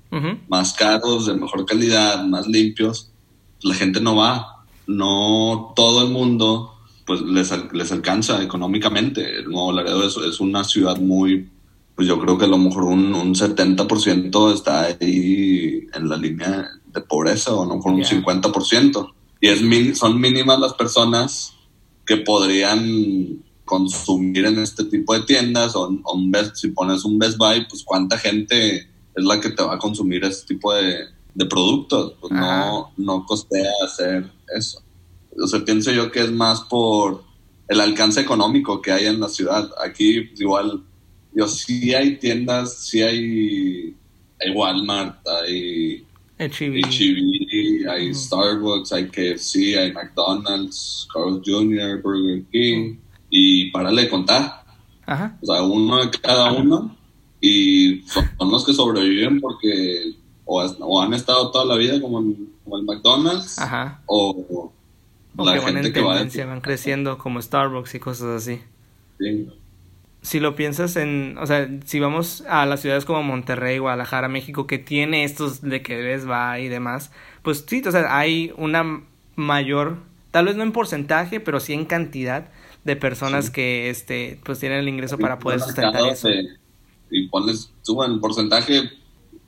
más 0.48 0.72
caros, 0.72 1.26
de 1.26 1.34
mejor 1.34 1.66
calidad, 1.66 2.24
más 2.24 2.46
limpios, 2.46 3.10
la 3.62 3.74
gente 3.74 4.00
no 4.00 4.16
va 4.16 4.56
no 4.86 5.72
todo 5.74 6.02
el 6.04 6.10
mundo 6.10 6.72
pues 7.04 7.20
les, 7.20 7.52
les 7.72 7.92
alcanza 7.92 8.42
económicamente. 8.42 9.38
El 9.38 9.50
Nuevo 9.50 9.72
Laredo 9.72 10.04
es, 10.04 10.16
es, 10.16 10.40
una 10.40 10.64
ciudad 10.64 10.98
muy, 10.98 11.48
pues 11.94 12.08
yo 12.08 12.18
creo 12.18 12.36
que 12.36 12.46
a 12.46 12.48
lo 12.48 12.58
mejor 12.58 12.84
un, 12.84 13.14
un 13.14 13.34
70% 13.34 14.52
está 14.52 14.82
ahí 14.82 15.86
en 15.94 16.08
la 16.08 16.16
línea 16.16 16.68
de 16.86 17.00
pobreza 17.02 17.54
o 17.54 17.62
a 17.62 17.66
lo 17.66 17.76
mejor 17.76 17.92
un 17.92 18.02
50%. 18.02 19.12
Y 19.40 19.48
es 19.48 19.98
son 19.98 20.20
mínimas 20.20 20.58
las 20.58 20.74
personas 20.74 21.55
que 22.06 22.18
podrían 22.18 23.42
consumir 23.64 24.46
en 24.46 24.60
este 24.60 24.84
tipo 24.84 25.12
de 25.12 25.22
tiendas 25.22 25.74
o, 25.74 25.88
un 25.88 26.30
Best, 26.30 26.56
si 26.56 26.68
pones 26.68 27.04
un 27.04 27.18
Best 27.18 27.36
Buy, 27.36 27.66
pues 27.68 27.82
cuánta 27.84 28.16
gente 28.16 28.76
es 28.76 29.24
la 29.24 29.40
que 29.40 29.50
te 29.50 29.62
va 29.62 29.74
a 29.74 29.78
consumir 29.78 30.24
este 30.24 30.54
tipo 30.54 30.72
de, 30.72 31.06
de 31.34 31.46
productos. 31.46 32.14
Pues 32.20 32.32
no, 32.32 32.92
no 32.96 33.24
costea 33.26 33.70
hacer 33.84 34.30
eso. 34.56 34.82
O 35.38 35.46
sea, 35.46 35.64
pienso 35.64 35.92
yo 35.92 36.10
que 36.10 36.22
es 36.22 36.32
más 36.32 36.60
por 36.62 37.24
el 37.68 37.80
alcance 37.80 38.20
económico 38.20 38.80
que 38.80 38.92
hay 38.92 39.06
en 39.06 39.20
la 39.20 39.28
ciudad. 39.28 39.68
Aquí 39.84 40.30
igual, 40.36 40.82
yo 41.34 41.48
sí 41.48 41.92
hay 41.92 42.16
tiendas, 42.18 42.78
sí 42.78 43.02
hay, 43.02 43.96
hay 44.40 44.50
Walmart, 44.54 45.26
hay 45.26 46.06
HEB, 46.38 46.82
hay 47.88 48.14
Starbucks, 48.14 48.92
hay 48.92 49.08
KFC, 49.08 49.76
hay 49.78 49.92
McDonald's, 49.92 51.08
Carl 51.12 51.42
Jr., 51.44 52.00
Burger 52.02 52.44
King, 52.50 52.96
y 53.30 53.70
párale 53.70 54.02
de 54.02 54.08
contar. 54.08 54.64
Ajá. 55.04 55.38
O 55.40 55.46
sea, 55.46 55.62
uno 55.62 56.04
de 56.04 56.10
cada 56.10 56.52
uno, 56.52 56.96
y 57.40 58.02
son 58.02 58.50
los 58.50 58.64
que 58.64 58.72
sobreviven 58.72 59.40
porque 59.40 60.14
o, 60.44 61.02
han 61.02 61.14
estado 61.14 61.50
toda 61.50 61.64
la 61.64 61.76
vida 61.76 62.00
como, 62.00 62.20
el 62.20 62.82
McDonald's 62.84 63.58
o, 64.06 64.72
la 65.36 65.60
gente 65.60 65.92
que 65.92 66.00
va 66.00 66.24
van 66.24 66.60
creciendo 66.60 67.18
como 67.18 67.42
Starbucks 67.42 67.94
y 67.94 68.00
cosas 68.00 68.42
así. 68.42 68.60
Si 70.26 70.40
lo 70.40 70.56
piensas 70.56 70.96
en, 70.96 71.38
o 71.38 71.46
sea, 71.46 71.70
si 71.84 72.00
vamos 72.00 72.42
a 72.48 72.66
las 72.66 72.80
ciudades 72.80 73.04
como 73.04 73.22
Monterrey, 73.22 73.78
Guadalajara, 73.78 74.26
México, 74.26 74.66
que 74.66 74.76
tiene 74.76 75.22
estos 75.22 75.62
de 75.62 75.82
que 75.82 75.98
ves 75.98 76.28
va 76.28 76.58
y 76.58 76.66
demás, 76.66 77.12
pues 77.42 77.64
sí, 77.64 77.80
o 77.86 77.92
sea, 77.92 78.18
hay 78.18 78.52
una 78.56 79.04
mayor, 79.36 79.98
tal 80.32 80.46
vez 80.46 80.56
no 80.56 80.64
en 80.64 80.72
porcentaje, 80.72 81.38
pero 81.38 81.60
sí 81.60 81.74
en 81.74 81.84
cantidad 81.84 82.48
de 82.82 82.96
personas 82.96 83.50
que, 83.50 83.88
este, 83.88 84.40
pues 84.42 84.58
tienen 84.58 84.80
el 84.80 84.88
ingreso 84.88 85.16
para 85.16 85.38
poder 85.38 85.60
sustentar 85.60 86.04
eso. 86.08 86.28
y 87.08 87.28
pones, 87.28 87.70
suban 87.82 88.20
porcentaje 88.20 88.90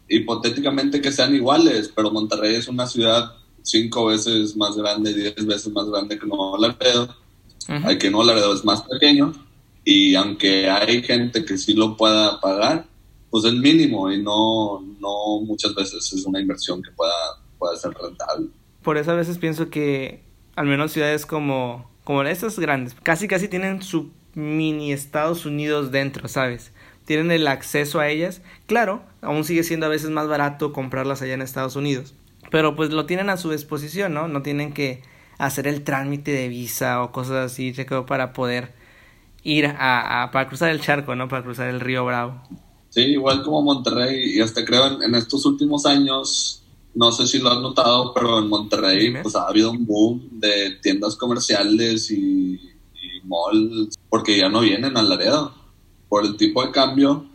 hipotéticamente 0.09 1.01
que 1.01 1.11
sean 1.11 1.35
iguales, 1.35 1.93
pero 1.93 2.13
Monterrey 2.13 2.55
es 2.55 2.69
una 2.69 2.87
ciudad 2.87 3.33
cinco 3.63 4.07
veces 4.07 4.57
más 4.57 4.77
grande, 4.77 5.13
diez 5.13 5.45
veces 5.45 5.73
más 5.73 5.91
grande 5.91 6.17
que 6.17 6.25
Nuevo 6.25 6.57
Laredo. 6.57 7.17
Hay 7.67 7.99
que 7.99 8.13
Nuevo 8.13 8.27
Laredo 8.27 8.55
es 8.55 8.65
más 8.65 8.83
pequeño 8.83 9.48
y 9.91 10.15
aunque 10.17 10.69
hay 10.69 11.03
gente 11.03 11.47
que 11.47 11.57
sí 11.57 11.73
lo 11.73 11.97
pueda 11.97 12.41
pagar, 12.43 12.85
pues 13.31 13.47
es 13.47 13.55
mínimo 13.55 14.13
y 14.13 14.23
no, 14.23 14.81
no 15.01 15.41
muchas 15.41 15.75
veces 15.75 16.13
es 16.13 16.27
una 16.27 16.41
inversión 16.41 16.83
que 16.83 16.91
pueda, 16.91 17.15
pueda 17.59 17.75
ser 17.75 17.93
rentable. 17.95 18.49
Por 18.83 18.99
eso 18.99 19.13
a 19.13 19.15
veces 19.15 19.39
pienso 19.39 19.71
que 19.71 20.23
al 20.57 20.67
menos 20.67 20.93
ciudades 20.93 21.25
como, 21.25 21.91
como 22.05 22.23
estas 22.25 22.59
grandes, 22.59 22.95
casi 23.03 23.29
casi 23.29 23.49
tienen 23.49 23.81
su 23.81 24.11
mini 24.35 24.93
Estados 24.93 25.47
Unidos 25.47 25.91
dentro, 25.91 26.29
¿sabes? 26.29 26.71
tienen 27.07 27.31
el 27.31 27.49
acceso 27.49 28.01
a 28.01 28.11
ellas. 28.11 28.43
Claro, 28.67 29.03
aún 29.23 29.45
sigue 29.45 29.63
siendo 29.63 29.87
a 29.87 29.89
veces 29.89 30.11
más 30.11 30.29
barato 30.29 30.75
comprarlas 30.75 31.23
allá 31.23 31.33
en 31.33 31.41
Estados 31.41 31.77
Unidos, 31.77 32.15
pero 32.51 32.77
pues 32.77 32.91
lo 32.91 33.07
tienen 33.07 33.31
a 33.31 33.39
su 33.39 33.51
disposición, 33.51 34.13
¿no? 34.13 34.29
No 34.29 34.43
tienen 34.43 34.75
que 34.75 35.01
hacer 35.39 35.67
el 35.67 35.83
trámite 35.83 36.33
de 36.33 36.49
visa 36.49 37.03
o 37.03 37.11
cosas 37.11 37.51
así, 37.51 37.75
para 38.07 38.35
poder 38.35 38.77
ir 39.43 39.67
a, 39.67 40.31
para 40.33 40.49
cruzar 40.49 40.71
el 40.71 40.81
charco, 40.81 41.15
¿no? 41.15 41.29
Para 41.29 41.43
cruzar 41.43 41.69
el 41.69 41.81
río 41.81 42.05
Bravo. 42.05 42.43
Sí, 42.91 43.03
igual 43.03 43.43
como 43.43 43.63
Monterrey, 43.63 44.37
y 44.37 44.41
hasta 44.41 44.65
creo 44.65 45.03
en, 45.03 45.15
estos 45.15 45.45
últimos 45.45 45.85
años, 45.87 46.63
no 46.95 47.13
sé 47.13 47.27
si 47.27 47.39
lo 47.39 47.51
has 47.51 47.61
notado, 47.61 48.13
pero 48.15 48.39
en 48.39 48.49
Monterrey 48.49 49.15
pues 49.23 49.37
ha 49.37 49.47
habido 49.47 49.71
un 49.71 49.87
boom 49.87 50.29
de 50.33 50.79
tiendas 50.83 51.15
comerciales 51.17 52.11
y, 52.11 52.55
y 52.55 53.21
malls, 53.25 53.99
porque 54.09 54.39
ya 54.39 54.49
no 54.49 54.61
vienen 54.61 54.97
al 54.97 55.09
Laredo 55.09 55.55
por 56.09 56.25
el 56.25 56.37
tipo 56.37 56.65
de 56.65 56.73
cambio, 56.73 57.27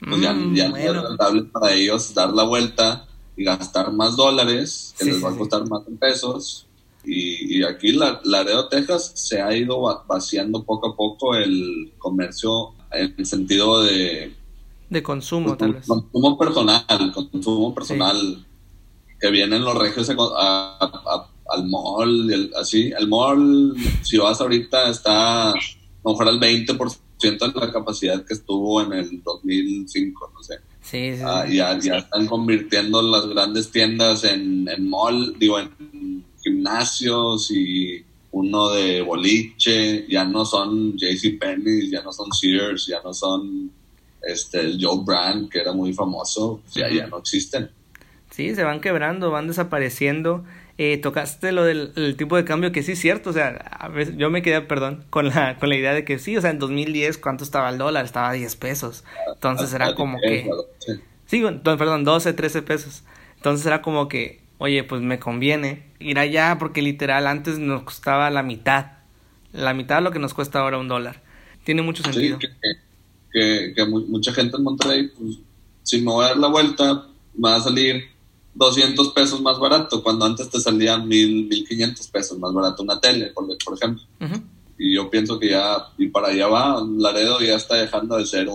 pues 0.00 0.20
ya, 0.20 0.32
mm, 0.32 0.54
ya 0.54 0.68
no 0.68 0.76
es 0.76 1.02
rentable 1.02 1.42
para 1.44 1.72
ellos 1.72 2.12
dar 2.14 2.30
la 2.30 2.42
vuelta 2.42 3.06
y 3.36 3.44
gastar 3.44 3.92
más 3.92 4.16
dólares, 4.16 4.94
que 4.98 5.04
les 5.04 5.24
va 5.24 5.30
a 5.30 5.36
costar 5.36 5.68
más 5.68 5.86
en 5.86 5.96
pesos. 5.96 6.67
Y, 7.04 7.62
aquí, 7.62 7.92
la, 7.92 8.20
Laredo, 8.24 8.68
Texas, 8.68 9.12
se 9.14 9.40
ha 9.40 9.56
ido 9.56 9.80
vaciando 10.06 10.62
poco 10.64 10.88
a 10.88 10.96
poco 10.96 11.34
el 11.36 11.92
comercio 11.98 12.74
en 12.92 13.14
el 13.16 13.26
sentido 13.26 13.82
de... 13.82 14.34
De 14.90 15.02
consumo, 15.02 15.56
tal 15.56 15.74
vez. 15.74 15.86
Consumo 15.86 16.38
personal, 16.38 17.12
consumo 17.14 17.74
personal. 17.74 18.46
Que 19.20 19.30
vienen 19.30 19.64
los 19.64 19.76
regios 19.76 20.10
al 20.10 21.66
mall, 21.66 22.52
así. 22.60 22.92
El 22.98 23.08
mall, 23.08 23.74
si 24.02 24.18
vas 24.18 24.40
ahorita, 24.40 24.90
está 24.90 25.50
a 25.50 25.54
lo 26.04 26.10
mejor 26.10 26.28
al 26.28 26.40
20% 26.40 26.98
de 27.20 27.60
la 27.60 27.72
capacidad 27.72 28.24
que 28.24 28.34
estuvo 28.34 28.80
en 28.82 28.92
el 28.92 29.22
2005, 29.22 30.30
no 30.34 30.42
sé. 30.42 30.54
Sí, 30.80 31.16
sí, 31.16 31.22
ah, 31.24 31.44
ya, 31.46 31.98
están 31.98 32.26
convirtiendo 32.26 33.02
las 33.02 33.26
grandes 33.26 33.70
tiendas 33.70 34.24
en, 34.24 34.68
en 34.68 34.88
mall, 34.88 35.34
digo, 35.38 35.58
en 35.58 35.70
gimnasios 36.48 37.50
y 37.50 38.04
uno 38.32 38.70
de 38.70 39.02
boliche, 39.02 40.06
ya 40.08 40.24
no 40.24 40.44
son 40.44 40.96
JCPenney, 40.96 41.90
ya 41.90 42.02
no 42.02 42.12
son 42.12 42.32
Sears, 42.32 42.86
ya 42.86 43.00
no 43.02 43.12
son 43.12 43.70
este 44.22 44.60
el 44.60 44.78
Joe 44.80 45.02
Brand, 45.04 45.48
que 45.48 45.60
era 45.60 45.72
muy 45.72 45.92
famoso, 45.92 46.60
ya, 46.74 46.90
ya 46.90 47.06
no 47.06 47.18
existen. 47.18 47.70
Sí, 48.30 48.54
se 48.54 48.62
van 48.62 48.80
quebrando, 48.80 49.30
van 49.30 49.48
desapareciendo. 49.48 50.44
Eh, 50.80 50.96
tocaste 50.98 51.50
lo 51.50 51.64
del 51.64 52.14
tipo 52.16 52.36
de 52.36 52.44
cambio 52.44 52.70
que 52.70 52.84
sí 52.84 52.92
es 52.92 53.00
cierto, 53.00 53.30
o 53.30 53.32
sea, 53.32 53.48
a 53.48 53.88
veces 53.88 54.16
yo 54.16 54.30
me 54.30 54.42
quedé, 54.42 54.60
perdón, 54.60 55.04
con 55.10 55.26
la, 55.28 55.58
con 55.58 55.70
la 55.70 55.74
idea 55.74 55.92
de 55.92 56.04
que 56.04 56.20
sí, 56.20 56.36
o 56.36 56.40
sea, 56.40 56.50
en 56.50 56.60
2010 56.60 57.18
cuánto 57.18 57.42
estaba 57.42 57.68
el 57.68 57.78
dólar, 57.78 58.04
estaba 58.04 58.30
a 58.30 58.34
10 58.34 58.54
pesos, 58.54 59.02
entonces 59.34 59.74
era 59.74 59.96
como 59.96 60.18
que, 60.20 60.48
sí, 61.26 61.42
perdón, 61.64 62.04
12, 62.04 62.32
13 62.32 62.62
pesos, 62.62 63.02
entonces 63.34 63.66
era 63.66 63.82
como 63.82 64.06
que, 64.06 64.40
oye, 64.58 64.84
pues 64.84 65.02
me 65.02 65.18
conviene 65.18 65.92
ir 65.98 66.18
allá 66.18 66.56
porque 66.58 66.82
literal 66.82 67.26
antes 67.26 67.58
nos 67.58 67.82
costaba 67.82 68.30
la 68.30 68.42
mitad, 68.42 68.98
la 69.52 69.74
mitad 69.74 69.96
de 69.96 70.02
lo 70.02 70.10
que 70.10 70.18
nos 70.18 70.34
cuesta 70.34 70.60
ahora 70.60 70.78
un 70.78 70.88
dólar, 70.88 71.22
tiene 71.64 71.82
mucho 71.82 72.02
sentido. 72.02 72.38
Sí, 72.40 72.48
que, 73.32 73.72
que, 73.74 73.84
mucha 73.84 74.32
gente 74.32 74.56
en 74.56 74.62
Monterrey, 74.62 75.08
pues, 75.08 75.38
si 75.82 75.98
me 75.98 76.12
voy 76.12 76.24
a 76.24 76.28
dar 76.28 76.38
la 76.38 76.48
vuelta, 76.48 77.06
va 77.42 77.56
a 77.56 77.60
salir 77.60 78.04
200 78.54 79.12
pesos 79.12 79.40
más 79.40 79.58
barato, 79.58 80.02
cuando 80.02 80.24
antes 80.24 80.50
te 80.50 80.60
salían 80.60 81.06
1000, 81.06 81.48
1500 81.48 82.08
pesos 82.08 82.38
más 82.38 82.52
barato 82.52 82.82
una 82.82 83.00
tele, 83.00 83.26
por, 83.28 83.46
por 83.64 83.74
ejemplo. 83.74 84.02
Y 84.76 84.94
yo 84.94 85.10
pienso 85.10 85.38
que 85.38 85.50
ya, 85.50 85.88
y 85.96 86.08
para 86.08 86.28
allá 86.28 86.48
va, 86.48 86.82
Laredo 86.98 87.40
ya 87.40 87.56
está 87.56 87.76
dejando 87.76 88.16
de 88.16 88.26
ser 88.26 88.48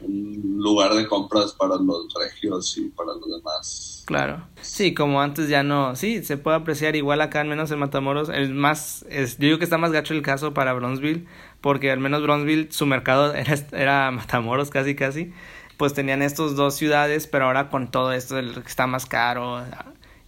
un, 0.00 0.58
lugar 0.58 0.94
de 0.94 1.06
compras 1.06 1.52
para 1.52 1.76
los 1.76 2.12
regios 2.14 2.76
y 2.78 2.88
para 2.88 3.12
los 3.14 3.30
demás. 3.30 4.02
Claro. 4.06 4.42
Sí, 4.60 4.94
como 4.94 5.20
antes 5.20 5.48
ya 5.48 5.62
no. 5.62 5.94
Sí, 5.96 6.24
se 6.24 6.36
puede 6.36 6.56
apreciar 6.56 6.96
igual 6.96 7.20
acá, 7.20 7.40
al 7.40 7.48
menos 7.48 7.70
en 7.70 7.78
Matamoros. 7.78 8.28
El 8.28 8.54
más. 8.54 9.04
Es, 9.08 9.38
yo 9.38 9.46
digo 9.46 9.58
que 9.58 9.64
está 9.64 9.78
más 9.78 9.92
gacho 9.92 10.14
el 10.14 10.22
caso 10.22 10.54
para 10.54 10.72
Bronzeville, 10.72 11.26
porque 11.60 11.90
al 11.90 12.00
menos 12.00 12.22
Bronzeville, 12.22 12.72
su 12.72 12.86
mercado 12.86 13.34
era, 13.72 14.10
Matamoros 14.10 14.70
casi, 14.70 14.94
casi. 14.94 15.32
Pues 15.76 15.94
tenían 15.94 16.22
estos 16.22 16.56
dos 16.56 16.74
ciudades, 16.74 17.26
pero 17.28 17.46
ahora 17.46 17.68
con 17.70 17.90
todo 17.90 18.12
esto, 18.12 18.38
el 18.38 18.52
que 18.54 18.68
está 18.68 18.86
más 18.86 19.06
caro. 19.06 19.62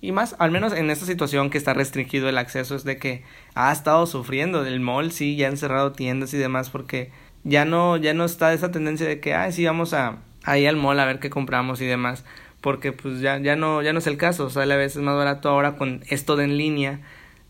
Y 0.00 0.12
más, 0.12 0.36
al 0.38 0.50
menos 0.50 0.72
en 0.72 0.90
esta 0.90 1.04
situación 1.04 1.50
que 1.50 1.58
está 1.58 1.74
restringido 1.74 2.28
el 2.28 2.38
acceso, 2.38 2.74
es 2.74 2.84
de 2.84 2.98
que 2.98 3.24
ha 3.54 3.72
estado 3.72 4.06
sufriendo. 4.06 4.62
del 4.62 4.80
mall 4.80 5.12
sí, 5.12 5.36
ya 5.36 5.48
han 5.48 5.56
cerrado 5.56 5.92
tiendas 5.92 6.32
y 6.34 6.38
demás, 6.38 6.70
porque 6.70 7.10
ya 7.44 7.64
no, 7.64 7.96
ya 7.96 8.14
no 8.14 8.24
está 8.24 8.52
esa 8.52 8.70
tendencia 8.70 9.06
de 9.06 9.20
que, 9.20 9.34
ay, 9.34 9.52
sí, 9.52 9.64
vamos 9.64 9.94
a, 9.94 10.18
ahí 10.44 10.66
al 10.66 10.76
mall 10.76 11.00
a 11.00 11.06
ver 11.06 11.20
qué 11.20 11.30
compramos 11.30 11.80
y 11.80 11.86
demás, 11.86 12.24
porque 12.60 12.92
pues 12.92 13.20
ya, 13.20 13.38
ya 13.38 13.56
no, 13.56 13.82
ya 13.82 13.92
no 13.92 13.98
es 13.98 14.06
el 14.06 14.16
caso, 14.16 14.50
sea, 14.50 14.62
a 14.62 14.76
veces 14.76 15.02
más 15.02 15.16
barato 15.16 15.48
ahora 15.48 15.76
con 15.76 16.02
esto 16.08 16.36
de 16.36 16.44
en 16.44 16.56
línea, 16.58 17.00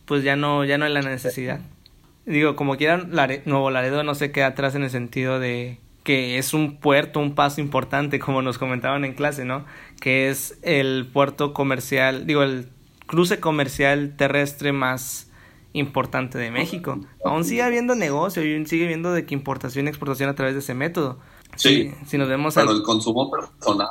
pues 0.04 0.22
ya 0.22 0.36
no, 0.36 0.64
ya 0.64 0.78
no 0.78 0.84
hay 0.84 0.92
la 0.92 1.02
necesidad. 1.02 1.60
Digo, 2.26 2.54
como 2.54 2.76
quieran, 2.76 3.10
Nuevo 3.44 3.70
Laredo 3.70 4.04
no 4.04 4.14
se 4.14 4.30
queda 4.30 4.48
atrás 4.48 4.74
en 4.74 4.82
el 4.82 4.90
sentido 4.90 5.40
de 5.40 5.78
que 6.04 6.38
es 6.38 6.54
un 6.54 6.76
puerto, 6.76 7.20
un 7.20 7.34
paso 7.34 7.60
importante, 7.60 8.18
como 8.18 8.42
nos 8.42 8.58
comentaban 8.58 9.04
en 9.04 9.14
clase, 9.14 9.44
¿no? 9.44 9.64
Que 10.00 10.30
es 10.30 10.58
el 10.62 11.08
puerto 11.12 11.52
comercial, 11.52 12.26
digo, 12.26 12.42
el 12.42 12.68
cruce 13.06 13.40
comercial 13.40 14.14
terrestre 14.16 14.72
más 14.72 15.29
importante 15.72 16.38
de 16.38 16.50
México. 16.50 17.00
Aún 17.24 17.44
sigue 17.44 17.62
habiendo 17.62 17.94
negocio 17.94 18.44
y 18.44 18.66
sigue 18.66 18.84
habiendo 18.84 19.12
de 19.12 19.26
que 19.26 19.34
importación 19.34 19.86
y 19.86 19.88
exportación 19.88 20.28
a 20.28 20.34
través 20.34 20.54
de 20.54 20.60
ese 20.60 20.74
método. 20.74 21.18
Sí, 21.56 21.92
si, 22.06 22.18
nos 22.18 22.28
vemos 22.28 22.54
pero 22.54 22.72
el 22.72 22.82
consumo 22.82 23.30
personal. 23.30 23.88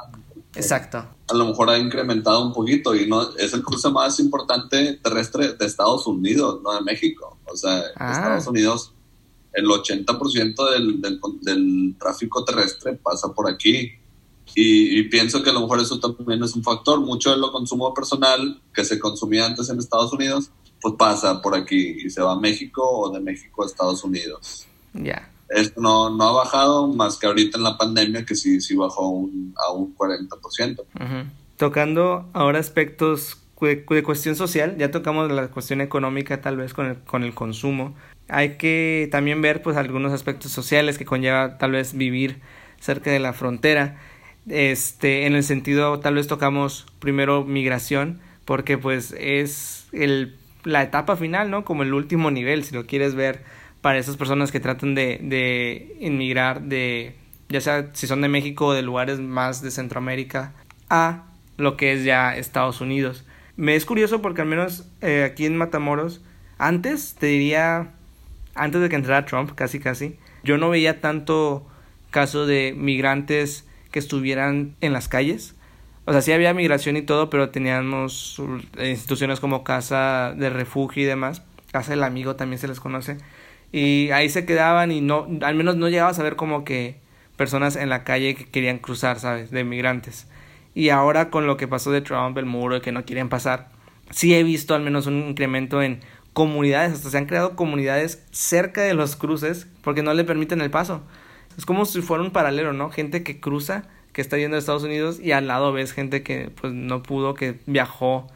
Exacto. 0.55 1.05
A 1.27 1.33
lo 1.33 1.45
mejor 1.45 1.69
ha 1.69 1.77
incrementado 1.77 2.45
un 2.45 2.53
poquito 2.53 2.95
y 2.95 3.07
no 3.07 3.36
es 3.38 3.53
el 3.53 3.63
cruce 3.63 3.89
más 3.89 4.19
importante 4.19 5.00
terrestre 5.03 5.53
de 5.53 5.65
Estados 5.65 6.07
Unidos, 6.07 6.62
no 6.63 6.74
de 6.74 6.81
México. 6.81 7.38
O 7.45 7.55
sea, 7.55 7.83
ah. 7.95 8.12
Estados 8.13 8.48
Unidos, 8.48 8.93
el 9.53 9.65
80% 9.65 10.71
del, 10.71 11.01
del, 11.01 11.19
del 11.41 11.95
tráfico 12.00 12.43
terrestre 12.43 12.95
pasa 12.95 13.31
por 13.33 13.50
aquí. 13.50 13.91
Y, 14.55 15.00
y, 15.00 15.03
pienso 15.09 15.43
que 15.43 15.51
a 15.51 15.53
lo 15.53 15.62
mejor 15.62 15.79
eso 15.79 16.00
también 16.00 16.41
es 16.43 16.55
un 16.55 16.63
factor. 16.63 17.00
Mucho 17.00 17.29
de 17.29 17.38
lo 17.38 17.51
consumo 17.51 17.93
personal 17.93 18.59
que 18.74 18.83
se 18.83 18.98
consumía 18.98 19.45
antes 19.45 19.69
en 19.69 19.77
Estados 19.77 20.12
Unidos 20.12 20.50
pues 20.81 20.95
pasa 20.98 21.41
por 21.41 21.55
aquí 21.55 21.98
y 22.05 22.09
se 22.09 22.21
va 22.21 22.33
a 22.33 22.39
México 22.39 22.81
o 22.83 23.12
de 23.12 23.19
México 23.19 23.63
a 23.63 23.65
Estados 23.65 24.03
Unidos. 24.03 24.67
Ya. 24.93 25.29
Esto 25.50 25.81
no, 25.81 26.09
no 26.09 26.24
ha 26.24 26.31
bajado 26.31 26.88
más 26.88 27.17
que 27.17 27.25
ahorita 27.25 27.57
en 27.57 27.63
la 27.63 27.77
pandemia 27.77 28.25
que 28.25 28.36
sí, 28.36 28.62
sí 28.62 28.75
bajó 28.75 29.09
un, 29.09 29.55
a 29.57 29.74
un 29.74 29.95
40%. 29.95 30.83
Tocando 31.57 32.29
ahora 32.33 32.59
aspectos 32.59 33.38
de, 33.59 34.03
cuestión 34.03 34.36
social, 34.36 34.77
ya 34.77 34.91
tocamos 34.91 35.31
la 35.31 35.48
cuestión 35.50 35.81
económica 35.81 36.41
tal 36.41 36.57
vez 36.57 36.74
con 36.74 36.86
el, 36.86 37.00
con 37.00 37.24
el 37.24 37.33
consumo. 37.33 37.95
Hay 38.27 38.57
que 38.57 39.09
también 39.12 39.41
ver 39.41 39.62
pues 39.63 39.75
algunos 39.75 40.13
aspectos 40.13 40.51
sociales 40.51 40.98
que 40.98 41.05
conlleva 41.05 41.57
tal 41.57 41.71
vez 41.71 41.93
vivir 41.93 42.41
cerca 42.79 43.12
de 43.12 43.19
la 43.19 43.33
frontera. 43.33 43.98
Este, 44.48 45.25
en 45.25 45.36
el 45.36 45.43
sentido, 45.43 46.00
tal 46.00 46.15
vez 46.15 46.27
tocamos 46.27 46.86
primero 47.00 47.43
migración, 47.43 48.19
porque 48.45 48.77
pues 48.77 49.13
es 49.17 49.88
el 49.91 50.38
la 50.63 50.84
etapa 50.84 51.16
final, 51.16 51.50
¿no? 51.50 51.66
Como 51.66 51.84
el 51.84 51.94
último 51.94 52.32
nivel, 52.32 52.63
si 52.63 52.75
lo 52.75 52.86
quieres 52.86 53.16
ver, 53.16 53.44
para 53.82 53.98
esas 53.98 54.18
personas 54.18 54.51
que 54.51 54.60
tratan 54.60 54.96
de, 54.96 55.20
de 55.22 55.96
inmigrar 56.00 56.62
de, 56.63 57.16
ya 57.48 57.62
sea 57.62 57.89
si 57.94 58.08
son 58.08 58.22
de 58.22 58.28
México 58.28 58.68
o 58.68 58.74
de 58.74 58.82
lugares 58.82 59.20
más 59.20 59.62
de 59.62 59.72
Centroamérica, 59.72 60.54
a 60.89 61.25
lo 61.58 61.78
que 61.78 61.94
es 61.94 62.04
ya 62.04 62.36
Estados 62.36 62.82
Unidos. 62.82 63.25
Me 63.56 63.75
es 63.75 63.86
curioso 63.86 64.22
porque 64.22 64.42
al 64.42 64.48
menos 64.48 64.88
eh, 65.01 65.24
aquí 65.24 65.46
en 65.46 65.58
Matamoros, 65.58 66.22
antes, 66.58 67.16
te 67.16 67.28
diría, 67.28 67.92
antes 68.56 68.82
de 68.82 68.89
que 68.89 68.96
entrara 68.96 69.25
Trump, 69.25 69.51
casi 69.56 69.80
casi, 69.80 70.18
yo 70.44 70.58
no 70.58 70.70
veía 70.70 71.01
tanto 71.01 71.68
caso 72.12 72.46
de 72.46 72.74
migrantes 72.77 73.68
que 73.92 74.00
estuvieran 74.00 74.75
en 74.81 74.94
las 74.94 75.07
calles 75.07 75.55
o 76.09 76.11
sea, 76.11 76.24
sí 76.24 76.31
había 76.31 76.55
migración 76.55 76.98
y 76.98 77.03
todo, 77.03 77.29
pero 77.29 77.51
teníamos 77.51 78.41
instituciones 78.79 79.39
como 79.39 79.63
Casa 79.63 80.33
de 80.35 80.50
Refugio 80.50 81.03
y 81.03 81.05
demás. 81.05 81.43
Casa 81.72 81.91
del 81.91 82.03
Amigo 82.03 82.35
también 82.35 82.57
se 82.57 82.67
les 82.67 82.79
conoce. 82.79 83.17
Y 83.72 84.09
ahí 84.09 84.27
se 84.27 84.43
quedaban 84.43 84.91
y 84.91 85.01
no, 85.01 85.27
al 85.41 85.53
menos 85.53 85.75
no 85.75 85.87
llegabas 85.87 86.17
a 86.17 86.24
ver 86.24 86.35
como 86.35 86.63
que 86.63 87.00
personas 87.37 87.75
en 87.75 87.89
la 87.89 88.03
calle 88.03 88.33
que 88.33 88.45
querían 88.48 88.79
cruzar, 88.79 89.19
¿sabes? 89.19 89.51
De 89.51 89.63
migrantes. 89.63 90.25
Y 90.74 90.89
ahora 90.89 91.29
con 91.29 91.45
lo 91.45 91.57
que 91.57 91.67
pasó 91.67 91.91
de 91.91 92.01
Trump, 92.01 92.35
el 92.39 92.45
muro, 92.48 92.77
y 92.77 92.81
que 92.81 92.91
no 92.91 93.05
quieren 93.05 93.29
pasar, 93.29 93.69
sí 94.09 94.33
he 94.33 94.41
visto 94.41 94.74
al 94.74 94.81
menos 94.81 95.05
un 95.05 95.29
incremento 95.29 95.83
en 95.83 96.00
comunidades, 96.33 96.93
hasta 96.93 97.11
se 97.11 97.17
han 97.19 97.27
creado 97.27 97.55
comunidades 97.55 98.25
cerca 98.31 98.81
de 98.81 98.95
los 98.95 99.15
cruces 99.15 99.67
porque 99.83 100.01
no 100.01 100.15
le 100.15 100.24
permiten 100.24 100.59
el 100.61 100.72
paso. 100.72 101.03
Es 101.55 101.67
como 101.67 101.85
si 101.85 102.01
fuera 102.01 102.24
un 102.24 102.31
paralelo, 102.31 102.74
¿no? 102.74 102.89
Gente 102.89 103.22
que 103.22 103.39
cruza 103.39 103.83
que 104.20 104.24
está 104.24 104.38
yendo 104.38 104.58
a 104.58 104.60
Estados 104.60 104.84
Unidos 104.84 105.18
y 105.24 105.32
al 105.32 105.48
lado 105.48 105.72
ves 105.72 105.94
gente 105.94 106.24
que 106.24 106.51
pues 106.60 106.74
no 106.74 107.01
pudo, 107.01 107.36
que 107.36 107.58
viajó, 107.68 108.27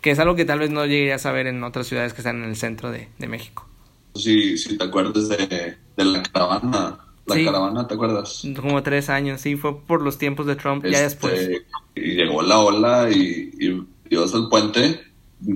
que 0.00 0.12
es 0.12 0.20
algo 0.20 0.36
que 0.36 0.44
tal 0.44 0.60
vez 0.60 0.70
no 0.70 0.86
llegué 0.86 1.12
a 1.12 1.18
saber 1.18 1.48
en 1.48 1.64
otras 1.64 1.88
ciudades 1.88 2.12
que 2.12 2.20
están 2.20 2.44
en 2.44 2.48
el 2.48 2.54
centro 2.54 2.92
de, 2.92 3.08
México. 3.26 3.66
Sí, 4.14 4.56
sí, 4.56 4.78
te 4.78 4.84
acuerdas 4.84 5.28
de, 5.28 5.76
la 5.96 6.22
caravana. 6.22 7.00
La 7.26 7.44
caravana, 7.44 7.88
¿te 7.88 7.94
acuerdas? 7.94 8.44
Como 8.54 8.80
tres 8.84 9.10
años, 9.10 9.40
sí, 9.40 9.56
fue 9.56 9.76
por 9.80 10.02
los 10.02 10.16
tiempos 10.16 10.46
de 10.46 10.54
Trump, 10.54 10.84
ya 10.84 10.90
este, 10.90 11.02
después. 11.02 11.62
Y 11.96 12.14
llegó 12.14 12.40
la 12.40 12.60
ola 12.60 13.10
y, 13.10 13.50
y 13.58 13.84
ibas 14.10 14.32
al 14.34 14.48
puente, 14.48 15.00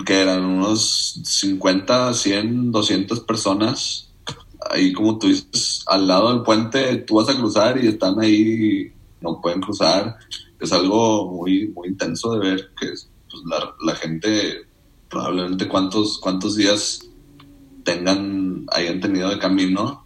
que 0.04 0.20
eran 0.22 0.44
unos 0.44 1.20
50, 1.22 2.14
100, 2.14 2.72
200 2.72 3.20
personas. 3.20 4.10
Ahí, 4.72 4.92
como 4.92 5.20
tú 5.20 5.28
dices, 5.28 5.84
al 5.86 6.08
lado 6.08 6.32
del 6.32 6.42
puente, 6.42 6.96
tú 6.96 7.14
vas 7.14 7.28
a 7.28 7.36
cruzar 7.36 7.78
y 7.78 7.86
están 7.86 8.18
ahí 8.18 8.92
no 9.20 9.40
pueden 9.40 9.60
cruzar. 9.60 10.16
Es 10.60 10.72
algo 10.72 11.30
muy, 11.30 11.68
muy 11.68 11.88
intenso 11.88 12.32
de 12.32 12.50
ver 12.50 12.70
que 12.78 12.86
pues, 12.86 13.42
la, 13.84 13.94
gente 13.94 14.66
probablemente 15.08 15.68
cuántos, 15.68 16.18
cuántos 16.18 16.56
días 16.56 17.08
tengan, 17.84 18.66
hayan 18.72 19.00
tenido 19.00 19.30
de 19.30 19.38
camino. 19.38 20.04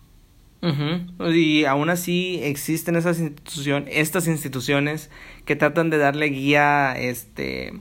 Y 1.35 1.65
aún 1.65 1.91
así 1.91 2.39
existen 2.41 2.95
esas 2.95 3.19
instituciones, 3.19 3.89
estas 3.93 4.29
instituciones 4.29 5.11
que 5.45 5.57
tratan 5.57 5.91
de 5.91 5.99
darle 5.99 6.27
guía, 6.27 6.95
este, 6.97 7.73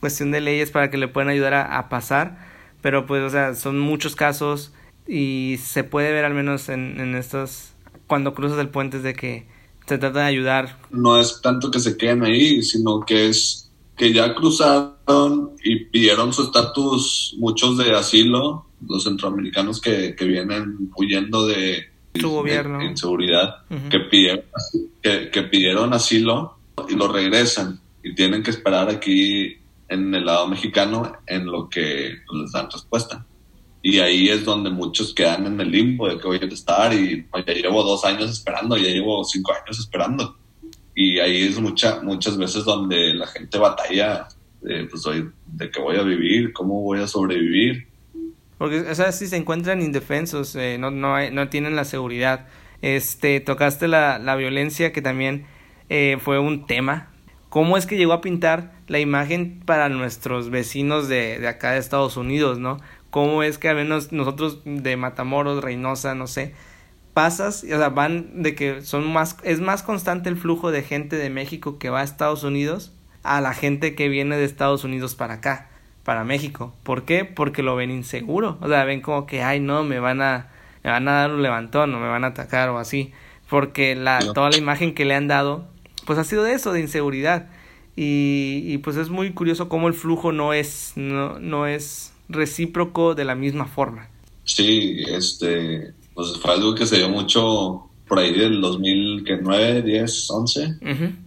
cuestión 0.00 0.30
de 0.30 0.40
leyes 0.40 0.70
para 0.70 0.90
que 0.90 0.96
le 0.96 1.06
puedan 1.06 1.28
ayudar 1.28 1.52
a, 1.52 1.88
pasar, 1.90 2.38
pero 2.80 3.04
pues, 3.04 3.22
o 3.22 3.28
sea, 3.28 3.54
son 3.54 3.78
muchos 3.78 4.16
casos 4.16 4.72
y 5.06 5.56
se 5.62 5.84
puede 5.84 6.12
ver 6.12 6.24
al 6.24 6.32
menos 6.32 6.70
en, 6.70 6.98
en 6.98 7.14
estos, 7.14 7.74
cuando 8.06 8.32
cruzas 8.32 8.58
el 8.58 8.70
puente 8.70 8.96
es 8.96 9.02
de 9.02 9.12
que 9.12 9.46
se 9.86 9.98
trata 9.98 10.20
de 10.20 10.26
ayudar. 10.26 10.78
No 10.90 11.20
es 11.20 11.40
tanto 11.42 11.70
que 11.70 11.80
se 11.80 11.96
queden 11.96 12.24
ahí, 12.24 12.62
sino 12.62 13.00
que 13.00 13.28
es 13.28 13.70
que 13.96 14.12
ya 14.12 14.34
cruzaron 14.34 15.52
y 15.62 15.84
pidieron 15.84 16.32
su 16.32 16.42
estatus 16.42 17.36
muchos 17.38 17.78
de 17.78 17.94
asilo, 17.94 18.66
los 18.86 19.04
centroamericanos 19.04 19.80
que, 19.80 20.14
que 20.16 20.24
vienen 20.24 20.90
huyendo 20.96 21.46
de 21.46 21.90
su 22.18 22.30
gobierno. 22.30 22.82
inseguridad, 22.82 23.64
que, 23.90 24.00
pidieron, 24.00 24.44
que, 25.02 25.30
que 25.30 25.42
pidieron 25.42 25.92
asilo 25.92 26.56
y 26.88 26.94
lo 26.94 27.08
regresan 27.08 27.80
y 28.02 28.14
tienen 28.14 28.42
que 28.42 28.50
esperar 28.50 28.88
aquí 28.88 29.56
en 29.88 30.14
el 30.14 30.24
lado 30.24 30.48
mexicano 30.48 31.12
en 31.26 31.46
lo 31.46 31.68
que 31.68 32.16
les 32.32 32.52
dan 32.52 32.70
respuesta. 32.70 33.24
Y 33.86 33.98
ahí 33.98 34.30
es 34.30 34.46
donde 34.46 34.70
muchos 34.70 35.12
quedan 35.12 35.44
en 35.44 35.60
el 35.60 35.70
limbo 35.70 36.08
de 36.08 36.16
que 36.16 36.26
voy 36.26 36.38
a 36.40 36.46
estar 36.46 36.90
y 36.94 37.26
ya 37.46 37.52
llevo 37.52 37.82
dos 37.82 38.02
años 38.06 38.30
esperando, 38.30 38.78
ya 38.78 38.88
llevo 38.88 39.22
cinco 39.24 39.52
años 39.52 39.78
esperando. 39.78 40.38
Y 40.94 41.18
ahí 41.18 41.42
es 41.42 41.60
mucha, 41.60 42.00
muchas 42.00 42.38
veces 42.38 42.64
donde 42.64 43.12
la 43.12 43.26
gente 43.26 43.58
batalla 43.58 44.26
de, 44.62 44.86
pues, 44.86 45.02
de 45.46 45.70
que 45.70 45.80
voy 45.82 45.96
a 45.96 46.02
vivir, 46.02 46.54
cómo 46.54 46.80
voy 46.80 47.00
a 47.00 47.06
sobrevivir. 47.06 47.86
Porque, 48.56 48.80
o 48.80 48.94
sea, 48.94 49.12
si 49.12 49.26
se 49.26 49.36
encuentran 49.36 49.82
indefensos, 49.82 50.56
eh, 50.56 50.78
no, 50.78 50.90
no, 50.90 51.30
no 51.30 51.48
tienen 51.50 51.76
la 51.76 51.84
seguridad. 51.84 52.46
Este, 52.80 53.40
tocaste 53.40 53.86
la, 53.86 54.18
la 54.18 54.34
violencia 54.34 54.94
que 54.94 55.02
también 55.02 55.44
eh, 55.90 56.16
fue 56.22 56.38
un 56.38 56.66
tema. 56.66 57.10
¿Cómo 57.50 57.76
es 57.76 57.84
que 57.84 57.98
llegó 57.98 58.14
a 58.14 58.22
pintar 58.22 58.72
la 58.88 58.98
imagen 58.98 59.60
para 59.66 59.90
nuestros 59.90 60.48
vecinos 60.48 61.06
de, 61.06 61.38
de 61.38 61.48
acá 61.48 61.72
de 61.72 61.78
Estados 61.80 62.16
Unidos, 62.16 62.58
no? 62.58 62.78
Cómo 63.14 63.44
es 63.44 63.58
que 63.58 63.68
al 63.68 63.76
menos 63.76 64.10
nosotros 64.10 64.58
de 64.64 64.96
Matamoros, 64.96 65.62
Reynosa, 65.62 66.16
no 66.16 66.26
sé, 66.26 66.52
pasas, 67.12 67.62
o 67.62 67.68
sea, 67.68 67.88
van 67.90 68.42
de 68.42 68.56
que 68.56 68.82
son 68.82 69.06
más, 69.12 69.36
es 69.44 69.60
más 69.60 69.84
constante 69.84 70.28
el 70.28 70.36
flujo 70.36 70.72
de 70.72 70.82
gente 70.82 71.14
de 71.14 71.30
México 71.30 71.78
que 71.78 71.90
va 71.90 72.00
a 72.00 72.02
Estados 72.02 72.42
Unidos 72.42 72.92
a 73.22 73.40
la 73.40 73.54
gente 73.54 73.94
que 73.94 74.08
viene 74.08 74.36
de 74.36 74.44
Estados 74.44 74.82
Unidos 74.82 75.14
para 75.14 75.34
acá, 75.34 75.68
para 76.02 76.24
México. 76.24 76.74
¿Por 76.82 77.04
qué? 77.04 77.24
Porque 77.24 77.62
lo 77.62 77.76
ven 77.76 77.92
inseguro, 77.92 78.58
o 78.60 78.66
sea, 78.66 78.82
ven 78.82 79.00
como 79.00 79.26
que, 79.26 79.44
ay, 79.44 79.60
no, 79.60 79.84
me 79.84 80.00
van 80.00 80.20
a, 80.20 80.48
me 80.82 80.90
van 80.90 81.06
a 81.06 81.12
dar 81.12 81.30
un 81.30 81.42
levantón 81.44 81.94
o 81.94 82.00
me 82.00 82.08
van 82.08 82.24
a 82.24 82.28
atacar 82.28 82.70
o 82.70 82.78
así, 82.78 83.12
porque 83.48 83.94
la, 83.94 84.18
toda 84.18 84.50
la 84.50 84.56
imagen 84.56 84.92
que 84.92 85.04
le 85.04 85.14
han 85.14 85.28
dado 85.28 85.68
pues 86.04 86.18
ha 86.18 86.24
sido 86.24 86.42
de 86.42 86.54
eso, 86.54 86.72
de 86.72 86.80
inseguridad. 86.80 87.46
Y, 87.94 88.64
y 88.66 88.78
pues 88.78 88.96
es 88.96 89.08
muy 89.08 89.32
curioso 89.34 89.68
cómo 89.68 89.86
el 89.86 89.94
flujo 89.94 90.32
no 90.32 90.52
es, 90.52 90.94
no, 90.96 91.38
no 91.38 91.68
es 91.68 92.13
recíproco 92.28 93.14
de 93.14 93.24
la 93.24 93.34
misma 93.34 93.66
forma. 93.66 94.08
Sí, 94.44 95.02
este, 95.08 95.94
pues 96.14 96.36
fue 96.40 96.52
algo 96.52 96.74
que 96.74 96.86
se 96.86 96.98
dio 96.98 97.08
mucho 97.08 97.88
por 98.06 98.18
ahí 98.18 98.32
del 98.32 98.60
2009, 98.60 99.82
10, 99.82 100.30
11, 100.30 100.78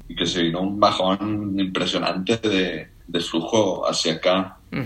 y 0.08 0.16
que 0.16 0.26
se 0.26 0.44
vino 0.44 0.62
un 0.62 0.80
bajón 0.80 1.60
impresionante 1.60 2.38
de, 2.38 2.88
de 3.08 3.20
flujo 3.20 3.88
hacia 3.88 4.14
acá. 4.14 4.58
Pues, 4.70 4.86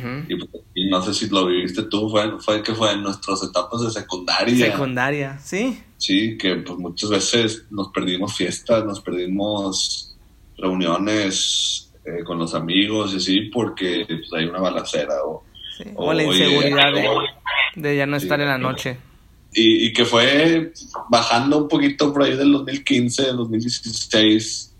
y, 0.76 0.89
no 0.89 1.02
sé 1.02 1.13
si 1.13 1.28
lo 1.30 1.47
viviste 1.47 1.84
tú, 1.84 2.10
fue, 2.10 2.39
fue 2.39 2.63
que 2.63 2.74
fue 2.74 2.93
en 2.93 3.04
nuestras 3.04 3.43
etapas 3.43 3.82
de 3.82 3.91
secundaria. 3.91 4.71
Secundaria, 4.71 5.39
sí. 5.39 5.82
Sí, 5.97 6.38
que 6.38 6.56
pues 6.58 6.78
muchas 6.80 7.10
veces 7.10 7.65
nos 7.71 7.89
perdimos 7.89 8.36
fiestas, 8.36 8.86
nos 8.86 9.02
perdimos 9.02 10.15
reuniones 10.58 11.91
eh, 12.06 12.24
con 12.24 12.38
los 12.38 12.54
amigos 12.54 13.13
y 13.13 13.17
así 13.17 13.41
porque 13.54 14.06
pues, 14.08 14.34
hay 14.34 14.45
una 14.45 14.60
balacera 14.60 15.15
o, 15.26 15.43
o, 15.96 16.14
la 16.14 16.24
inseguridad 16.24 16.92
de, 17.76 17.96
ya 17.96 18.06
no 18.06 18.18
estar 18.18 18.40
en 18.42 18.48
la 18.48 18.58
noche. 18.58 18.98
Y, 19.54 19.88
y, 19.88 19.94
que 19.94 20.06
fue 20.06 20.72
bajando 21.10 21.58
un 21.58 21.68
poquito 21.68 22.14
por 22.14 22.24
ahí 22.24 22.36
del 22.38 22.52
2015, 22.54 23.34
2016 23.34 24.72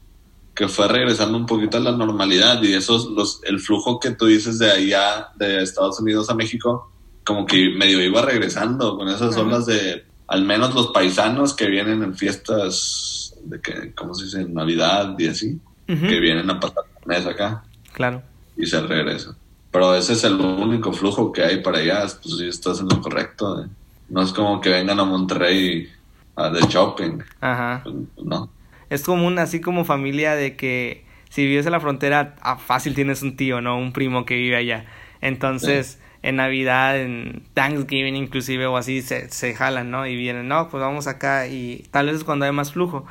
que 0.54 0.68
fue 0.68 0.88
regresando 0.88 1.38
un 1.38 1.46
poquito 1.46 1.78
a 1.78 1.80
la 1.80 1.92
normalidad 1.92 2.62
y 2.62 2.74
esos 2.74 3.08
los 3.08 3.42
el 3.46 3.60
flujo 3.60 4.00
que 4.00 4.12
tú 4.12 4.26
dices 4.26 4.60
de 4.60 4.70
allá 4.70 5.30
de 5.36 5.64
Estados 5.64 6.00
Unidos 6.00 6.30
a 6.30 6.36
México 6.36 6.92
como 7.24 7.46
que 7.46 7.70
medio 7.70 8.02
iba 8.02 8.22
regresando 8.22 8.98
con 8.98 9.08
esas 9.08 9.36
olas 9.38 9.66
de 9.66 10.06
al 10.28 10.44
menos 10.44 10.76
los 10.76 10.88
paisanos 10.88 11.54
que 11.54 11.68
vienen 11.68 12.04
en 12.04 12.16
fiestas 12.16 13.34
de 13.44 13.62
que 13.62 13.94
cómo 13.94 14.14
se 14.14 14.26
dice 14.26 14.46
Navidad 14.46 15.16
y 15.18 15.28
así 15.28 15.60
que 15.88 16.20
vienen 16.22 16.50
a 16.50 16.58
pasar 16.58 16.86
mes 17.06 17.26
acá. 17.26 17.64
Claro. 17.92 18.22
Y 18.56 18.66
se 18.66 18.80
regresan 18.80 19.36
pero 19.72 19.96
ese 19.96 20.14
es 20.14 20.24
el 20.24 20.40
único 20.40 20.92
flujo 20.94 21.32
que 21.32 21.44
hay 21.44 21.62
para 21.62 21.80
allá 21.80 22.02
pues 22.22 22.38
sí 22.38 22.48
estás 22.48 22.80
en 22.80 22.90
lo 22.90 23.02
correcto 23.02 23.66
no 24.10 24.22
es 24.22 24.34
como 24.34 24.60
que 24.62 24.70
vengan 24.70 25.00
a 25.00 25.06
Monterrey 25.06 25.90
a 26.36 26.50
de 26.50 26.62
shopping 26.62 27.20
ajá 27.40 27.82
pues, 27.84 28.26
no 28.26 28.50
es 28.92 29.04
común, 29.04 29.40
así 29.40 29.62
como 29.62 29.86
familia, 29.86 30.36
de 30.36 30.58
que 30.58 31.06
si 31.30 31.46
vives 31.46 31.66
en 31.66 31.72
la 31.72 31.80
frontera, 31.80 32.36
ah, 32.42 32.58
fácil 32.58 32.94
tienes 32.94 33.22
un 33.24 33.38
tío, 33.38 33.62
¿no? 33.62 33.78
Un 33.78 33.94
primo 33.94 34.26
que 34.26 34.36
vive 34.36 34.58
allá. 34.58 34.86
Entonces, 35.22 35.98
en 36.24 36.36
Navidad, 36.36 37.00
en 37.00 37.42
Thanksgiving 37.54 38.18
inclusive 38.18 38.66
o 38.68 38.76
así, 38.76 39.02
se, 39.02 39.30
se 39.30 39.54
jalan, 39.56 39.92
¿no? 39.92 40.06
Y 40.06 40.18
vienen, 40.18 40.50
no, 40.50 40.68
pues 40.68 40.82
vamos 40.82 41.08
acá 41.08 41.48
y 41.48 41.86
tal 41.92 42.08
vez 42.08 42.18
es 42.18 42.24
cuando 42.26 42.44
hay 42.44 42.52
más 42.52 42.74
flujo. 42.74 43.06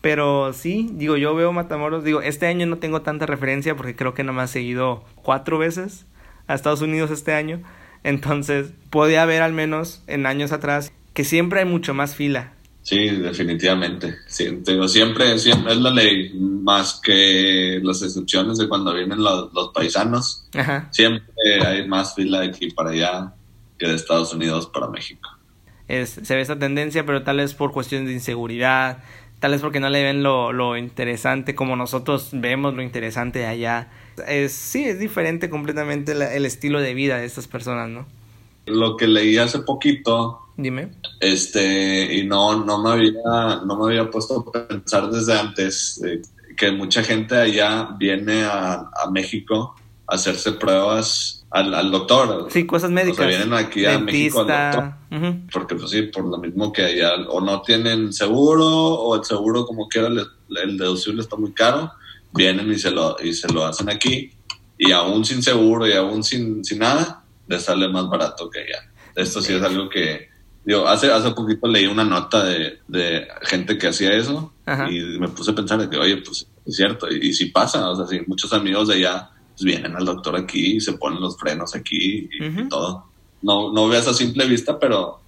Pero 0.00 0.52
sí, 0.52 0.88
digo, 0.92 1.16
yo 1.16 1.34
veo 1.34 1.52
Matamoros, 1.52 2.04
digo, 2.04 2.20
este 2.20 2.46
año 2.46 2.66
no 2.66 2.78
tengo 2.78 3.02
tanta 3.02 3.26
referencia 3.26 3.74
porque 3.76 3.96
creo 3.96 4.14
que 4.14 4.24
no 4.24 4.32
me 4.32 4.42
ha 4.42 4.46
seguido 4.46 5.04
cuatro 5.16 5.58
veces 5.58 6.06
a 6.46 6.54
Estados 6.54 6.82
Unidos 6.82 7.10
este 7.10 7.34
año. 7.34 7.62
Entonces, 8.04 8.72
podía 8.90 9.22
haber 9.22 9.42
al 9.42 9.52
menos 9.52 10.02
en 10.06 10.26
años 10.26 10.52
atrás 10.52 10.92
que 11.12 11.24
siempre 11.24 11.60
hay 11.60 11.66
mucho 11.66 11.94
más 11.94 12.14
fila 12.14 12.52
Sí, 12.86 13.08
definitivamente. 13.08 14.14
Sí, 14.28 14.62
siempre, 14.86 15.40
siempre 15.40 15.72
es 15.72 15.80
la 15.80 15.90
ley, 15.90 16.32
más 16.38 17.00
que 17.02 17.80
las 17.82 18.00
excepciones 18.00 18.58
de 18.58 18.68
cuando 18.68 18.94
vienen 18.94 19.24
los, 19.24 19.50
paisanos. 19.74 20.48
Siempre 20.92 21.66
hay 21.66 21.88
más 21.88 22.14
fila 22.14 22.42
de 22.42 22.46
aquí 22.46 22.70
para 22.70 22.90
allá 22.90 23.34
que 23.76 23.88
de 23.88 23.96
Estados 23.96 24.32
Unidos 24.32 24.70
para 24.72 24.86
México. 24.86 25.28
Es, 25.88 26.10
se 26.10 26.36
ve 26.36 26.42
esa 26.42 26.60
tendencia, 26.60 27.04
pero 27.04 27.24
tal 27.24 27.38
vez 27.38 27.54
por 27.54 27.72
cuestiones 27.72 28.06
de 28.06 28.14
inseguridad, 28.14 29.02
tal 29.40 29.52
vez 29.52 29.60
porque 29.60 29.80
no 29.80 29.88
le 29.88 30.02
ven 30.02 30.22
lo, 30.22 30.52
lo 30.52 30.76
interesante 30.76 31.54
como 31.54 31.76
nosotros 31.76 32.30
vemos 32.32 32.74
lo 32.74 32.82
interesante 32.82 33.40
de 33.40 33.46
allá. 33.46 33.88
Es, 34.26 34.52
sí, 34.52 34.84
es 34.84 34.98
diferente 34.98 35.50
completamente 35.50 36.12
el 36.12 36.46
estilo 36.46 36.80
de 36.80 36.94
vida 36.94 37.18
de 37.18 37.26
estas 37.26 37.46
personas, 37.48 37.88
¿no? 37.88 38.06
Lo 38.66 38.96
que 38.96 39.06
leí 39.06 39.36
hace 39.36 39.60
poquito 39.60 40.46
Dime. 40.56 40.88
Este, 41.20 42.14
y 42.14 42.26
no, 42.26 42.64
no 42.64 42.82
me 42.82 42.90
había, 42.90 43.60
no 43.66 43.76
me 43.76 43.86
había 43.86 44.10
puesto 44.10 44.50
a 44.54 44.66
pensar 44.68 45.10
desde 45.10 45.38
antes 45.38 46.02
eh, 46.02 46.22
que 46.56 46.72
mucha 46.72 47.02
gente 47.02 47.36
allá 47.36 47.90
viene 47.98 48.42
a, 48.44 48.88
México 49.12 49.76
a 49.78 49.85
hacerse 50.06 50.52
pruebas 50.52 51.46
al, 51.50 51.90
doctor. 51.90 52.48
Sí, 52.50 52.66
cosas 52.66 52.90
médicas. 52.90 53.24
O 53.24 53.28
vienen 53.28 53.54
aquí 53.54 53.86
a 53.86 53.98
México 53.98 54.40
al 54.40 54.46
doctor. 54.46 55.48
Porque, 55.52 55.74
pues 55.74 55.90
sí, 55.90 56.02
por 56.02 56.24
lo 56.24 56.38
mismo 56.38 56.72
que 56.72 56.82
allá 56.84 57.14
o 57.28 57.40
no 57.40 57.62
tienen 57.62 58.12
seguro 58.12 58.66
o 58.66 59.16
el 59.16 59.24
seguro, 59.24 59.64
como 59.64 59.88
quiera, 59.88 60.08
el, 60.08 60.26
el 60.62 60.78
deducible 60.78 61.22
está 61.22 61.36
muy 61.36 61.52
caro. 61.52 61.92
Vienen 62.34 62.70
y 62.70 62.78
se 62.78 62.90
lo, 62.90 63.16
y 63.22 63.32
se 63.32 63.52
lo 63.52 63.64
hacen 63.64 63.88
aquí. 63.88 64.30
Y 64.78 64.92
aún 64.92 65.24
sin 65.24 65.42
seguro 65.42 65.86
y 65.86 65.92
aún 65.92 66.22
sin, 66.22 66.64
sin 66.64 66.80
nada, 66.80 67.24
les 67.48 67.62
sale 67.62 67.88
más 67.88 68.08
barato 68.08 68.50
que 68.50 68.60
allá. 68.60 68.90
Esto 69.14 69.40
sí 69.40 69.54
es 69.54 69.62
algo 69.62 69.88
que, 69.88 70.28
Digo, 70.66 70.88
hace, 70.88 71.12
hace 71.12 71.30
poquito 71.30 71.68
leí 71.68 71.86
una 71.86 72.02
nota 72.02 72.44
de, 72.44 72.80
de 72.88 73.28
gente 73.42 73.78
que 73.78 73.86
hacía 73.86 74.10
eso 74.10 74.52
y 74.90 74.98
me 75.20 75.28
puse 75.28 75.52
a 75.52 75.54
pensar 75.54 75.78
de 75.78 75.88
que, 75.88 75.96
oye, 75.96 76.16
pues 76.16 76.48
es 76.66 76.76
cierto, 76.76 77.08
y, 77.08 77.32
si 77.32 77.46
pasa, 77.46 77.88
o 77.88 77.94
sea, 77.94 78.04
si 78.08 78.20
muchos 78.26 78.52
amigos 78.52 78.88
de 78.88 78.94
allá 78.94 79.30
pues, 79.56 79.64
vienen 79.64 79.96
al 79.96 80.04
doctor 80.04 80.36
aquí 80.36 80.80
se 80.80 80.92
ponen 80.94 81.20
los 81.20 81.38
frenos 81.38 81.74
aquí 81.74 82.28
y, 82.30 82.68
todo. 82.68 83.06
No, 83.42 83.72
no 83.72 83.88
veas 83.88 84.06
a 84.06 84.14
simple 84.14 84.46
vista, 84.46 84.78
pero, 84.78 85.20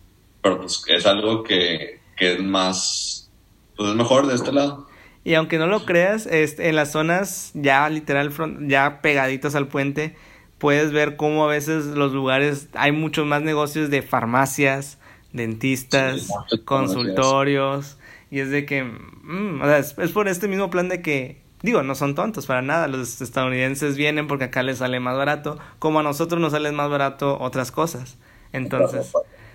pero 0.43 0.61
pues 0.61 0.83
es 0.87 1.07
algo 1.07 1.43
que, 1.43 2.01
que 2.17 2.35
es 2.35 2.43
más, 2.43 3.31
pues 3.77 3.91
es 3.91 3.97
mejor 3.97 4.27
de 4.27 4.35
este 4.35 4.53
lado. 4.53 4.87
Y 5.25 5.35
aunque 5.35 5.59
no 5.59 5.67
lo 5.67 5.85
creas, 5.85 6.27
este, 6.27 6.69
en 6.69 6.77
las 6.77 6.93
zonas 6.93 7.53
ya 7.55 7.89
literal, 7.89 8.33
ya 8.67 9.01
pegaditos 9.01 9.55
al 9.55 9.69
puente, 9.69 10.17
puedes 10.59 10.93
ver 10.93 11.17
cómo 11.17 11.45
a 11.45 11.49
veces 11.49 11.87
los 11.87 12.13
lugares 12.13 12.69
hay 12.75 12.93
muchos 12.93 13.27
más 13.27 13.43
negocios 13.43 13.91
de 13.91 14.03
farmacias, 14.03 14.99
dentistas, 15.33 16.29
consultorios, 16.65 17.99
y 18.31 18.41
es 18.41 18.51
de 18.51 18.67
que, 18.67 18.85
mm, 18.85 19.61
o 19.63 19.65
sea, 19.65 19.79
es, 19.79 19.93
por 20.13 20.29
este 20.29 20.49
mismo 20.49 20.71
plan 20.71 20.89
de 20.89 21.01
que, 21.01 21.43
digo, 21.63 21.83
no 21.83 21.95
son 21.95 22.15
tontos 22.15 22.47
para 22.47 22.63
nada, 22.63 22.89
los 22.89 23.21
estadounidenses 23.21 23.97
vienen 23.97 24.27
porque 24.27 24.45
acá 24.45 24.63
les 24.63 24.79
sale 24.79 25.01
más 25.01 25.17
barato, 25.17 25.59
como 25.79 26.01
a 26.01 26.03
nosotros 26.03 26.41
nos 26.41 26.53
salen 26.53 26.75
más 26.75 26.91
barato 26.91 27.39
otras 27.41 27.71
cosas. 27.71 28.17
Entonces, 28.53 29.13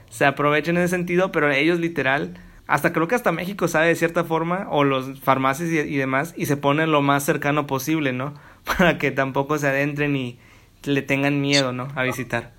se 0.09 0.25
aprovechan 0.25 0.77
en 0.77 0.83
ese 0.83 0.95
sentido, 0.95 1.31
pero 1.31 1.51
ellos 1.51 1.79
literal, 1.79 2.37
hasta 2.67 2.93
creo 2.93 3.07
que 3.07 3.15
hasta 3.15 3.31
México 3.31 3.67
sabe 3.67 3.87
de 3.87 3.95
cierta 3.95 4.23
forma, 4.23 4.67
o 4.69 4.83
los 4.83 5.19
farmacias 5.19 5.69
y, 5.69 5.95
demás, 5.97 6.33
y 6.37 6.45
se 6.45 6.57
ponen 6.57 6.91
lo 6.91 7.01
más 7.01 7.23
cercano 7.23 7.67
posible, 7.67 8.13
¿no? 8.13 8.33
Para 8.77 8.97
que 8.97 9.11
tampoco 9.11 9.57
se 9.57 9.67
adentren 9.67 10.15
y 10.15 10.39
le 10.83 11.01
tengan 11.01 11.41
miedo, 11.41 11.73
¿no? 11.73 11.87
A 11.95 12.03
visitar. 12.03 12.53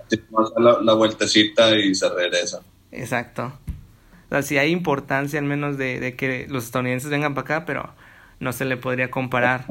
La, 0.59 0.79
la 0.81 0.95
vueltecita 0.95 1.77
y 1.77 1.95
se 1.95 2.09
regresa. 2.09 2.61
Exacto. 2.91 3.53
O 4.27 4.29
sea, 4.31 4.43
sí 4.43 4.59
hay 4.59 4.71
importancia 4.71 5.39
al 5.39 5.45
menos 5.45 5.77
de, 5.77 6.15
que 6.17 6.47
los 6.49 6.65
estadounidenses 6.65 7.11
vengan 7.11 7.35
para 7.35 7.57
acá, 7.57 7.67
pero 7.67 7.91
no 8.45 8.53
se 8.53 8.65
le 8.65 8.77
podría 8.77 9.11
comparar. 9.11 9.67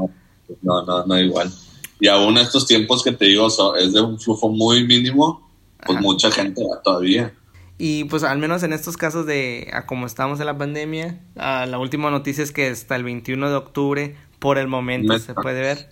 No, 0.61 0.83
no, 0.85 1.05
no 1.05 1.19
igual. 1.19 1.51
Y 1.99 2.07
aún 2.07 2.37
estos 2.37 2.67
tiempos 2.67 3.03
que 3.03 3.11
te 3.13 3.25
digo 3.25 3.47
es 3.77 3.93
de 3.93 4.01
un 4.01 4.19
flujo 4.19 4.49
muy 4.49 4.85
mínimo, 4.85 5.49
pues 5.85 6.01
mucha 6.01 6.31
gente 6.31 6.61
va 6.63 6.81
todavía. 6.81 7.33
Y 7.77 8.03
pues 8.05 8.23
al 8.23 8.37
menos 8.37 8.63
en 8.63 8.73
estos 8.73 8.97
casos 8.97 9.25
de 9.25 9.69
a 9.73 9.85
como 9.85 10.05
estamos 10.05 10.39
en 10.39 10.45
la 10.45 10.57
pandemia, 10.57 11.21
la 11.35 11.77
última 11.79 12.11
noticia 12.11 12.43
es 12.43 12.51
que 12.51 12.67
hasta 12.67 12.95
el 12.95 13.03
21 13.03 13.49
de 13.49 13.55
octubre, 13.55 14.15
por 14.39 14.57
el 14.57 14.67
momento 14.67 15.17
se 15.19 15.33
puede 15.33 15.61
ver, 15.61 15.89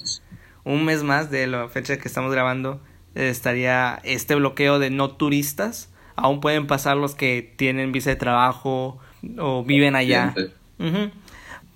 un 0.64 0.84
mes 0.84 1.04
más 1.04 1.32
de 1.32 1.48
la 1.48 1.70
fecha 1.70 1.98
que 1.98 2.08
estamos 2.08 2.32
grabando, 2.32 2.82
estaría 3.16 4.02
este 4.04 4.36
bloqueo 4.36 4.80
de 4.80 4.90
no 4.90 5.12
turistas 5.12 5.92
aún 6.16 6.40
pueden 6.40 6.68
pasar 6.68 6.98
los 6.98 7.16
que 7.16 7.54
tienen 7.56 7.92
visa 7.92 8.12
de 8.12 8.16
trabajo 8.16 9.00
o 9.40 9.64
viven 9.64 9.96
allá. 9.96 10.34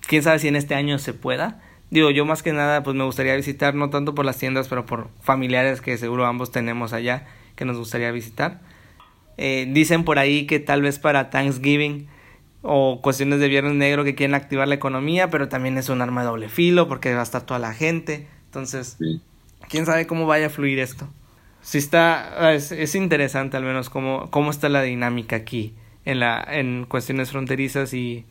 Quién 0.06 0.22
sabe 0.22 0.38
si 0.38 0.48
en 0.48 0.56
este 0.56 0.74
año 0.74 0.98
se 0.98 1.12
pueda. 1.12 1.62
Digo, 1.90 2.10
yo 2.10 2.24
más 2.24 2.42
que 2.42 2.52
nada, 2.52 2.82
pues 2.82 2.96
me 2.96 3.04
gustaría 3.04 3.36
visitar, 3.36 3.74
no 3.74 3.90
tanto 3.90 4.14
por 4.14 4.24
las 4.24 4.38
tiendas, 4.38 4.68
pero 4.68 4.86
por 4.86 5.08
familiares 5.20 5.80
que 5.80 5.96
seguro 5.98 6.26
ambos 6.26 6.50
tenemos 6.50 6.92
allá, 6.92 7.26
que 7.54 7.64
nos 7.64 7.76
gustaría 7.76 8.10
visitar. 8.10 8.60
Eh, 9.36 9.68
dicen 9.70 10.04
por 10.04 10.18
ahí 10.18 10.46
que 10.46 10.58
tal 10.58 10.82
vez 10.82 10.98
para 10.98 11.30
Thanksgiving 11.30 12.08
o 12.62 13.00
cuestiones 13.02 13.38
de 13.38 13.48
Viernes 13.48 13.74
Negro 13.74 14.02
que 14.02 14.14
quieren 14.14 14.34
activar 14.34 14.66
la 14.66 14.74
economía, 14.74 15.30
pero 15.30 15.48
también 15.48 15.78
es 15.78 15.88
un 15.88 16.02
arma 16.02 16.22
de 16.22 16.28
doble 16.28 16.48
filo 16.48 16.88
porque 16.88 17.14
va 17.14 17.20
a 17.20 17.22
estar 17.22 17.42
toda 17.42 17.60
la 17.60 17.72
gente. 17.74 18.26
Entonces, 18.46 18.98
quién 19.68 19.86
sabe 19.86 20.06
cómo 20.06 20.26
vaya 20.26 20.46
a 20.46 20.50
fluir 20.50 20.78
esto 20.78 21.08
sí 21.66 21.78
está, 21.78 22.52
es, 22.54 22.70
es, 22.70 22.94
interesante 22.94 23.56
al 23.56 23.64
menos 23.64 23.90
cómo, 23.90 24.30
cómo 24.30 24.52
está 24.52 24.68
la 24.68 24.82
dinámica 24.82 25.34
aquí 25.34 25.74
en, 26.04 26.20
la, 26.20 26.46
en 26.48 26.86
cuestiones 26.86 27.32
fronterizas 27.32 27.92
y 27.92 28.24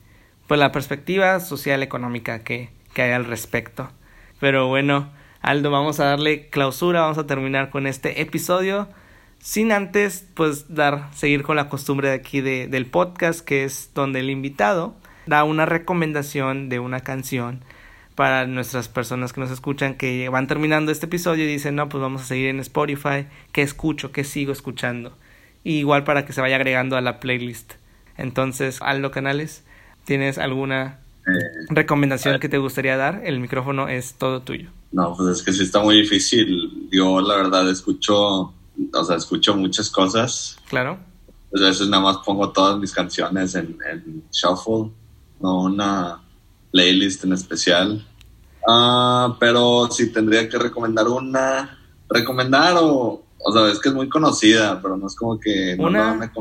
pues 0.47 0.59
la 0.59 0.71
perspectiva 0.71 1.39
social 1.39 1.83
económica 1.83 2.39
que, 2.39 2.69
que 2.93 3.03
hay 3.03 3.11
al 3.11 3.25
respecto. 3.25 3.89
Pero 4.39 4.67
bueno, 4.67 5.09
Aldo, 5.41 5.71
vamos 5.71 5.99
a 5.99 6.05
darle 6.05 6.49
clausura, 6.49 7.01
vamos 7.01 7.17
a 7.17 7.27
terminar 7.27 7.69
con 7.69 7.87
este 7.87 8.21
episodio. 8.21 8.87
Sin 9.39 9.71
antes, 9.71 10.27
pues, 10.33 10.73
dar, 10.73 11.09
seguir 11.13 11.43
con 11.43 11.55
la 11.55 11.69
costumbre 11.69 12.09
de 12.09 12.15
aquí 12.15 12.41
de, 12.41 12.67
del 12.67 12.87
podcast, 12.87 13.41
que 13.41 13.63
es 13.63 13.91
donde 13.93 14.21
el 14.21 14.29
invitado 14.29 14.95
da 15.27 15.43
una 15.43 15.65
recomendación 15.65 16.69
de 16.69 16.79
una 16.79 17.01
canción 17.01 17.63
para 18.15 18.47
nuestras 18.47 18.87
personas 18.87 19.33
que 19.33 19.41
nos 19.41 19.51
escuchan 19.51 19.95
que 19.95 20.29
van 20.29 20.47
terminando 20.47 20.91
este 20.91 21.05
episodio 21.05 21.43
y 21.43 21.47
dicen, 21.47 21.75
no, 21.75 21.89
pues 21.89 22.01
vamos 22.01 22.21
a 22.21 22.25
seguir 22.25 22.47
en 22.47 22.59
Spotify, 22.59 23.27
¿qué 23.51 23.61
escucho? 23.61 24.11
¿Qué 24.11 24.23
sigo 24.23 24.51
escuchando? 24.51 25.17
Igual 25.63 26.05
para 26.05 26.25
que 26.25 26.33
se 26.33 26.41
vaya 26.41 26.55
agregando 26.55 26.95
a 26.95 27.01
la 27.01 27.19
playlist. 27.19 27.73
Entonces, 28.17 28.81
Aldo 28.81 29.11
Canales, 29.11 29.65
¿tienes 30.05 30.37
alguna 30.37 30.99
eh, 31.27 31.65
recomendación 31.69 32.39
que 32.39 32.49
te 32.49 32.57
gustaría 32.57 32.97
dar? 32.97 33.21
El 33.25 33.39
micrófono 33.39 33.87
es 33.89 34.13
todo 34.13 34.41
tuyo. 34.41 34.69
No, 34.91 35.15
pues 35.15 35.39
es 35.39 35.43
que 35.43 35.51
sí 35.51 35.63
está 35.63 35.81
muy 35.81 35.95
difícil. 36.01 36.87
Yo 36.91 37.19
la 37.19 37.35
verdad 37.35 37.69
escucho, 37.69 38.53
o 38.93 39.03
sea, 39.05 39.17
escucho 39.17 39.55
muchas 39.55 39.89
cosas. 39.89 40.57
Claro. 40.69 40.97
Pues 41.51 41.61
a 41.63 41.67
veces 41.67 41.89
nada 41.89 42.03
más 42.03 42.17
pongo 42.25 42.51
todas 42.51 42.79
mis 42.79 42.93
canciones 42.93 43.55
en, 43.55 43.77
en 43.91 44.23
shuffle, 44.31 44.91
no 45.41 45.63
una 45.63 46.21
playlist 46.71 47.23
en 47.23 47.33
especial. 47.33 48.05
Ah, 48.67 49.35
pero 49.39 49.89
si 49.91 50.11
tendría 50.11 50.49
que 50.49 50.57
recomendar 50.57 51.07
una, 51.07 51.77
recomendar 52.09 52.77
o, 52.77 53.23
o 53.37 53.51
sea, 53.51 53.71
es 53.71 53.79
que 53.79 53.89
es 53.89 53.95
muy 53.95 54.09
conocida, 54.09 54.81
pero 54.81 54.97
no 54.97 55.07
es 55.07 55.15
como 55.15 55.39
que 55.39 55.75
una, 55.77 56.31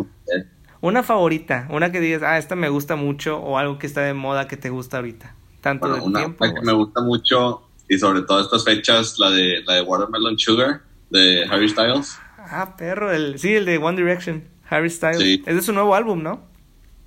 una 0.84 1.02
favorita, 1.02 1.66
una 1.70 1.90
que 1.90 1.98
digas, 1.98 2.22
ah, 2.22 2.36
esta 2.36 2.56
me 2.56 2.68
gusta 2.68 2.94
mucho 2.94 3.38
o 3.38 3.56
algo 3.56 3.78
que 3.78 3.86
está 3.86 4.02
de 4.02 4.12
moda 4.12 4.46
que 4.46 4.58
te 4.58 4.68
gusta 4.68 4.98
ahorita. 4.98 5.34
Tanto 5.62 5.88
de 5.88 5.98
una, 5.98 6.18
tiempo. 6.18 6.44
que 6.44 6.60
me 6.60 6.74
gusta 6.74 7.00
mucho 7.00 7.62
y 7.88 7.96
sobre 7.96 8.20
todo 8.20 8.42
estas 8.42 8.64
fechas, 8.64 9.18
la 9.18 9.30
de 9.30 9.62
la 9.66 9.76
de 9.76 9.80
Watermelon 9.80 10.38
Sugar 10.38 10.82
de 11.08 11.46
Harry 11.50 11.70
Styles. 11.70 12.18
Ah, 12.36 12.76
perro, 12.76 13.10
el, 13.10 13.38
sí, 13.38 13.54
el 13.54 13.64
de 13.64 13.78
One 13.78 13.96
Direction, 13.96 14.44
Harry 14.68 14.90
Styles. 14.90 15.20
Sí. 15.20 15.42
Es 15.46 15.54
de 15.54 15.62
su 15.62 15.72
nuevo 15.72 15.94
álbum, 15.94 16.22
¿no? 16.22 16.44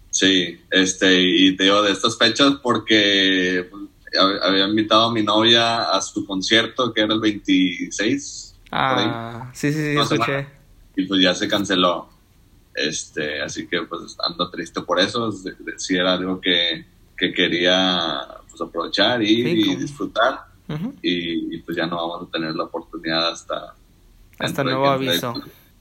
Sí, 0.09 0.59
este, 0.71 1.21
y 1.21 1.55
te 1.55 1.65
digo 1.65 1.83
de 1.83 1.91
estas 1.91 2.17
fechas 2.17 2.53
porque 2.63 3.69
pues, 3.69 3.83
había 4.41 4.67
invitado 4.67 5.09
a 5.09 5.13
mi 5.13 5.21
novia 5.21 5.83
a 5.83 6.01
su 6.01 6.25
concierto 6.25 6.91
que 6.91 7.01
era 7.01 7.13
el 7.13 7.19
26. 7.19 8.55
Ah, 8.71 9.51
sí, 9.53 9.71
sí, 9.71 9.93
sí, 9.93 9.99
escuché. 9.99 10.47
Y 10.95 11.05
pues 11.05 11.21
ya 11.21 11.35
se 11.35 11.47
canceló. 11.47 12.16
Este, 12.77 13.41
así 13.41 13.67
que 13.67 13.81
pues 13.81 14.15
ando 14.23 14.49
triste 14.51 14.81
por 14.81 14.99
eso. 14.99 15.31
Si 15.77 15.95
era 15.95 16.13
algo 16.13 16.39
que, 16.39 16.85
que 17.17 17.33
quería 17.33 18.21
pues 18.49 18.61
aprovechar 18.61 19.21
y, 19.23 19.75
disfrutar. 19.75 20.45
y, 21.01 21.57
pues 21.59 21.75
ya 21.75 21.87
no 21.87 21.95
vamos 21.95 22.27
a 22.27 22.31
tener 22.31 22.55
la 22.55 22.65
oportunidad 22.65 23.31
hasta... 23.31 23.73
Hasta 24.39 24.63
nuevo 24.63 24.87
aviso. 24.87 25.33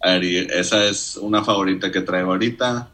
A 0.03 0.13
ver, 0.13 0.25
esa 0.25 0.87
es 0.87 1.17
una 1.17 1.45
favorita 1.45 1.93
que 1.93 2.01
traigo 2.01 2.33
ahorita. 2.33 2.89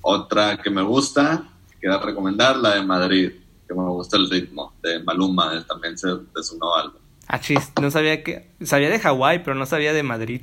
Otra 0.00 0.56
que 0.60 0.70
me 0.70 0.82
gusta, 0.82 1.48
quiero 1.80 2.00
recomendar, 2.00 2.56
la 2.56 2.74
de 2.74 2.82
Madrid, 2.82 3.32
que 3.68 3.74
me 3.74 3.82
gusta 3.82 4.16
el 4.16 4.28
ritmo, 4.28 4.74
de 4.82 5.00
Maluma, 5.04 5.64
también 5.66 5.94
de 5.94 6.42
su 6.42 6.58
nuevo 6.58 6.76
álbum. 6.76 7.00
Ah, 7.28 7.40
chis, 7.40 7.72
no 7.80 7.90
sabía 7.90 8.22
que. 8.22 8.50
Sabía 8.64 8.88
de 8.88 8.98
Hawái, 8.98 9.40
pero 9.40 9.54
no 9.54 9.66
sabía 9.66 9.92
de 9.92 10.02
Madrid. 10.02 10.42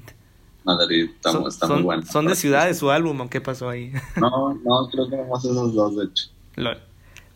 Madrid, 0.66 1.10
está, 1.16 1.32
está 1.48 1.68
muy 1.68 1.82
bueno. 1.82 2.04
¿Son 2.04 2.26
de 2.26 2.36
ciudad 2.36 2.68
de 2.68 2.74
su 2.74 2.92
álbum 2.92 3.22
o 3.22 3.30
qué 3.30 3.42
pasó 3.42 3.70
ahí? 3.70 3.92
No, 4.18 4.54
no, 4.54 4.90
creo 4.90 5.10
que 5.10 5.18
nomás 5.18 5.44
esos 5.44 5.74
dos, 5.74 5.96
de 5.96 6.06
hecho. 6.06 6.30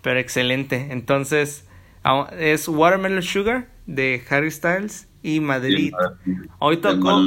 Pero 0.01 0.19
excelente. 0.19 0.87
Entonces, 0.91 1.65
es 2.37 2.67
Watermelon 2.67 3.23
Sugar 3.23 3.67
de 3.85 4.23
Harry 4.29 4.51
Styles 4.51 5.07
y 5.23 5.39
Madrid. 5.39 5.93
Hoy 6.59 6.77
tocó. 6.77 7.21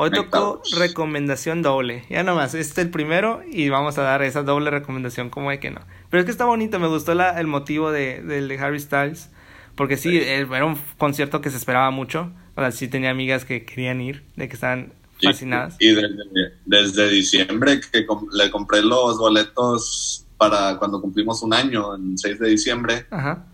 Hoy 0.00 0.12
tocó 0.12 0.62
recomendación 0.76 1.62
doble. 1.62 2.04
Ya 2.08 2.22
nomás, 2.22 2.54
este 2.54 2.80
es 2.80 2.86
el 2.86 2.92
primero 2.92 3.42
y 3.50 3.68
vamos 3.68 3.98
a 3.98 4.02
dar 4.02 4.22
esa 4.22 4.44
doble 4.44 4.70
recomendación, 4.70 5.28
como 5.28 5.50
hay 5.50 5.58
que 5.58 5.72
no. 5.72 5.80
Pero 6.08 6.20
es 6.20 6.24
que 6.24 6.30
está 6.30 6.44
bonito, 6.44 6.78
me 6.78 6.86
gustó 6.86 7.14
la, 7.14 7.40
el 7.40 7.48
motivo 7.48 7.90
de, 7.90 8.22
del 8.22 8.46
de 8.46 8.58
Harry 8.60 8.78
Styles. 8.78 9.30
Porque 9.74 9.96
sí, 9.96 10.16
era 10.18 10.64
un 10.64 10.76
concierto 10.98 11.40
que 11.40 11.50
se 11.50 11.56
esperaba 11.56 11.90
mucho. 11.90 12.30
O 12.54 12.60
sea, 12.60 12.70
sí 12.70 12.86
tenía 12.86 13.10
amigas 13.10 13.44
que 13.44 13.64
querían 13.64 14.00
ir, 14.00 14.24
de 14.36 14.48
que 14.48 14.54
estaban 14.54 14.92
fascinadas. 15.22 15.76
Y, 15.78 15.94
desde, 16.64 17.08
diciembre 17.08 17.80
que 17.80 18.06
le 18.32 18.50
compré 18.50 18.82
los 18.82 19.18
boletos 19.18 20.26
para 20.36 20.78
cuando 20.78 21.00
cumplimos 21.00 21.42
un 21.42 21.54
año, 21.54 21.94
el 21.94 22.16
6 22.16 22.38
de 22.38 22.48
diciembre. 22.48 23.06
Ajá 23.10 23.46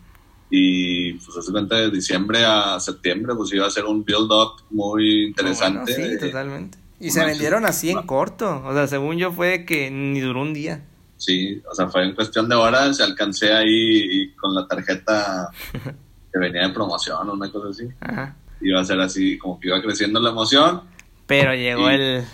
y 0.57 1.15
pues 1.15 1.37
hace 1.37 1.51
cuenta 1.51 1.77
de 1.77 1.91
diciembre 1.91 2.45
a 2.45 2.79
septiembre 2.79 3.35
pues 3.35 3.53
iba 3.53 3.67
a 3.67 3.71
ser 3.71 3.87
un 3.87 4.05
build 4.05 4.31
up 4.31 4.63
muy 4.71 5.25
interesante. 5.25 5.93
sí, 5.93 6.19
totalmente. 6.19 6.79
Y 7.01 7.11
se 7.11 7.25
vendieron 7.25 7.67
así 7.67 7.91
en 7.91 8.03
corto, 8.03 8.63
o 8.65 8.73
sea, 8.73 8.87
según 8.87 9.19
yo 9.19 9.33
fue 9.33 9.65
que 9.65 9.91
ni 9.91 10.21
duró 10.21 10.43
un 10.43 10.55
día. 10.55 10.85
Sí, 11.17 11.61
o 11.69 11.75
sea, 11.75 11.89
fue 11.89 12.05
en 12.05 12.15
cuestión 12.15 12.49
de 12.49 12.55
horas, 12.55 13.01
alcancé 13.01 13.53
ahí 13.53 14.33
con 14.37 14.55
la 14.55 14.67
tarjeta 14.69 15.51
que 16.33 16.39
venía 16.39 16.69
de 16.69 16.73
promoción 16.73 17.29
o 17.29 17.33
una 17.33 17.51
cosa 17.51 17.71
así. 17.71 17.89
Ajá. 18.01 18.37
Iba 18.61 18.81
a 18.81 18.85
ser 18.85 19.01
así, 19.01 19.37
como 19.37 19.59
que 19.59 19.69
iba 19.69 19.83
creciendo 19.83 20.21
la 20.21 20.31
emoción. 20.31 20.83
Pero 21.27 21.55
llegó 21.55 21.89
el, 21.91 22.25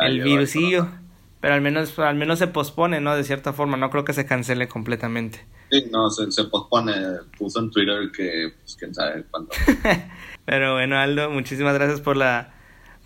el 0.00 0.22
virusillo. 0.22 0.88
Pero 1.40 1.54
al 1.54 1.60
menos, 1.60 1.98
al 1.98 2.14
menos 2.14 2.38
se 2.38 2.46
pospone, 2.46 3.02
¿no? 3.02 3.14
De 3.14 3.22
cierta 3.22 3.52
forma, 3.52 3.76
no 3.76 3.90
creo 3.90 4.04
que 4.04 4.14
se 4.14 4.24
cancele 4.24 4.66
completamente. 4.66 5.44
Sí, 5.70 5.86
no, 5.90 6.08
se, 6.08 6.32
se 6.32 6.44
pospone. 6.44 6.94
Puso 7.36 7.60
en 7.60 7.70
Twitter 7.70 8.10
que, 8.16 8.54
pues, 8.62 8.76
quién 8.76 8.94
sabe 8.94 9.24
cuándo. 9.30 9.50
Pero 10.46 10.72
bueno, 10.72 10.98
Aldo, 10.98 11.28
muchísimas 11.28 11.74
gracias 11.74 12.00
por 12.00 12.16
la, 12.16 12.54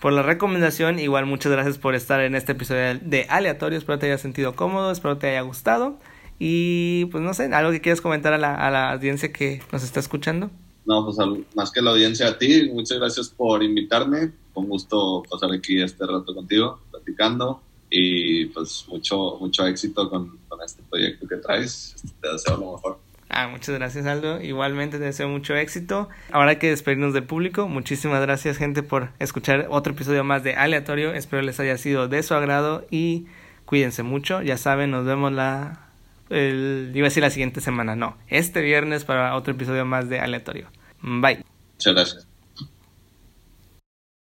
por 0.01 0.13
la 0.13 0.23
recomendación. 0.23 1.01
Igual 1.01 1.27
muchas 1.27 1.51
gracias 1.51 1.79
por 1.79 1.97
estar 1.97 2.21
en 2.21 2.37
este 2.37 2.53
episodio 2.53 3.01
de 3.01 3.27
Aleatorio. 3.29 3.77
Espero 3.77 3.99
te 3.99 4.07
haya 4.07 4.19
sentido 4.19 4.55
cómodo, 4.55 4.93
espero 4.93 5.19
te 5.19 5.31
haya 5.31 5.41
gustado. 5.41 5.99
Y 6.39 7.07
pues 7.07 7.25
no 7.25 7.35
sé, 7.35 7.53
algo 7.53 7.73
que 7.73 7.81
quieras 7.81 8.01
comentar 8.01 8.33
a 8.33 8.39
la, 8.39 8.55
a 8.55 8.71
la 8.71 8.93
audiencia 8.93 9.33
que 9.33 9.63
nos 9.73 9.83
está 9.83 9.99
escuchando. 9.99 10.51
No, 10.89 11.05
pues 11.05 11.19
más 11.55 11.71
que 11.71 11.83
la 11.83 11.91
audiencia 11.91 12.29
a 12.29 12.39
ti, 12.39 12.71
muchas 12.73 12.99
gracias 12.99 13.29
por 13.29 13.63
invitarme. 13.63 14.33
Con 14.55 14.69
gusto 14.71 15.23
pasar 15.31 15.53
aquí 15.53 15.83
este 15.83 16.07
rato 16.07 16.35
contigo, 16.35 16.81
platicando 16.91 17.61
y 17.91 18.47
pues 18.47 18.87
mucho, 18.89 19.37
mucho 19.39 19.67
éxito 19.67 20.09
con, 20.09 20.39
este 20.65 20.83
proyecto 20.89 21.29
que 21.29 21.37
traes. 21.37 21.95
Te 22.23 22.33
deseo 22.33 22.57
lo 22.57 22.73
mejor. 22.73 22.99
Ah, 23.29 23.49
muchas 23.49 23.75
gracias 23.75 24.07
Aldo. 24.07 24.41
Igualmente 24.41 24.99
te 24.99 25.05
deseo 25.05 25.29
mucho 25.29 25.55
éxito. 25.55 26.09
Ahora 26.33 26.53
hay 26.53 26.57
que 26.57 26.71
despedirnos 26.71 27.13
del 27.13 27.25
público. 27.25 27.69
Muchísimas 27.69 28.23
gracias 28.23 28.57
gente 28.57 28.83
por 28.83 29.11
escuchar 29.19 29.67
otro 29.69 29.93
episodio 29.93 30.25
más 30.25 30.43
de 30.43 30.55
Aleatorio. 30.55 31.13
Espero 31.13 31.43
les 31.43 31.61
haya 31.61 31.77
sido 31.77 32.09
de 32.09 32.23
su 32.23 32.33
agrado 32.33 32.87
y 32.91 33.27
cuídense 33.67 34.03
mucho. 34.05 34.41
Ya 34.41 34.57
saben, 34.57 34.91
nos 34.91 35.05
vemos 35.05 35.33
la... 35.33 35.88
El, 36.31 36.93
iba 36.95 37.07
a 37.07 37.11
decir 37.11 37.23
la 37.23 37.31
siguiente 37.31 37.61
semana, 37.61 37.97
no. 37.97 38.17
Este 38.29 38.61
viernes 38.61 39.05
para 39.05 39.35
otro 39.35 39.55
episodio 39.55 39.85
más 39.85 40.09
de 40.09 40.21
Aleatorio. 40.21 40.71
Bye. 41.01 41.45
Muchas 41.75 41.95
gracias. 41.95 42.28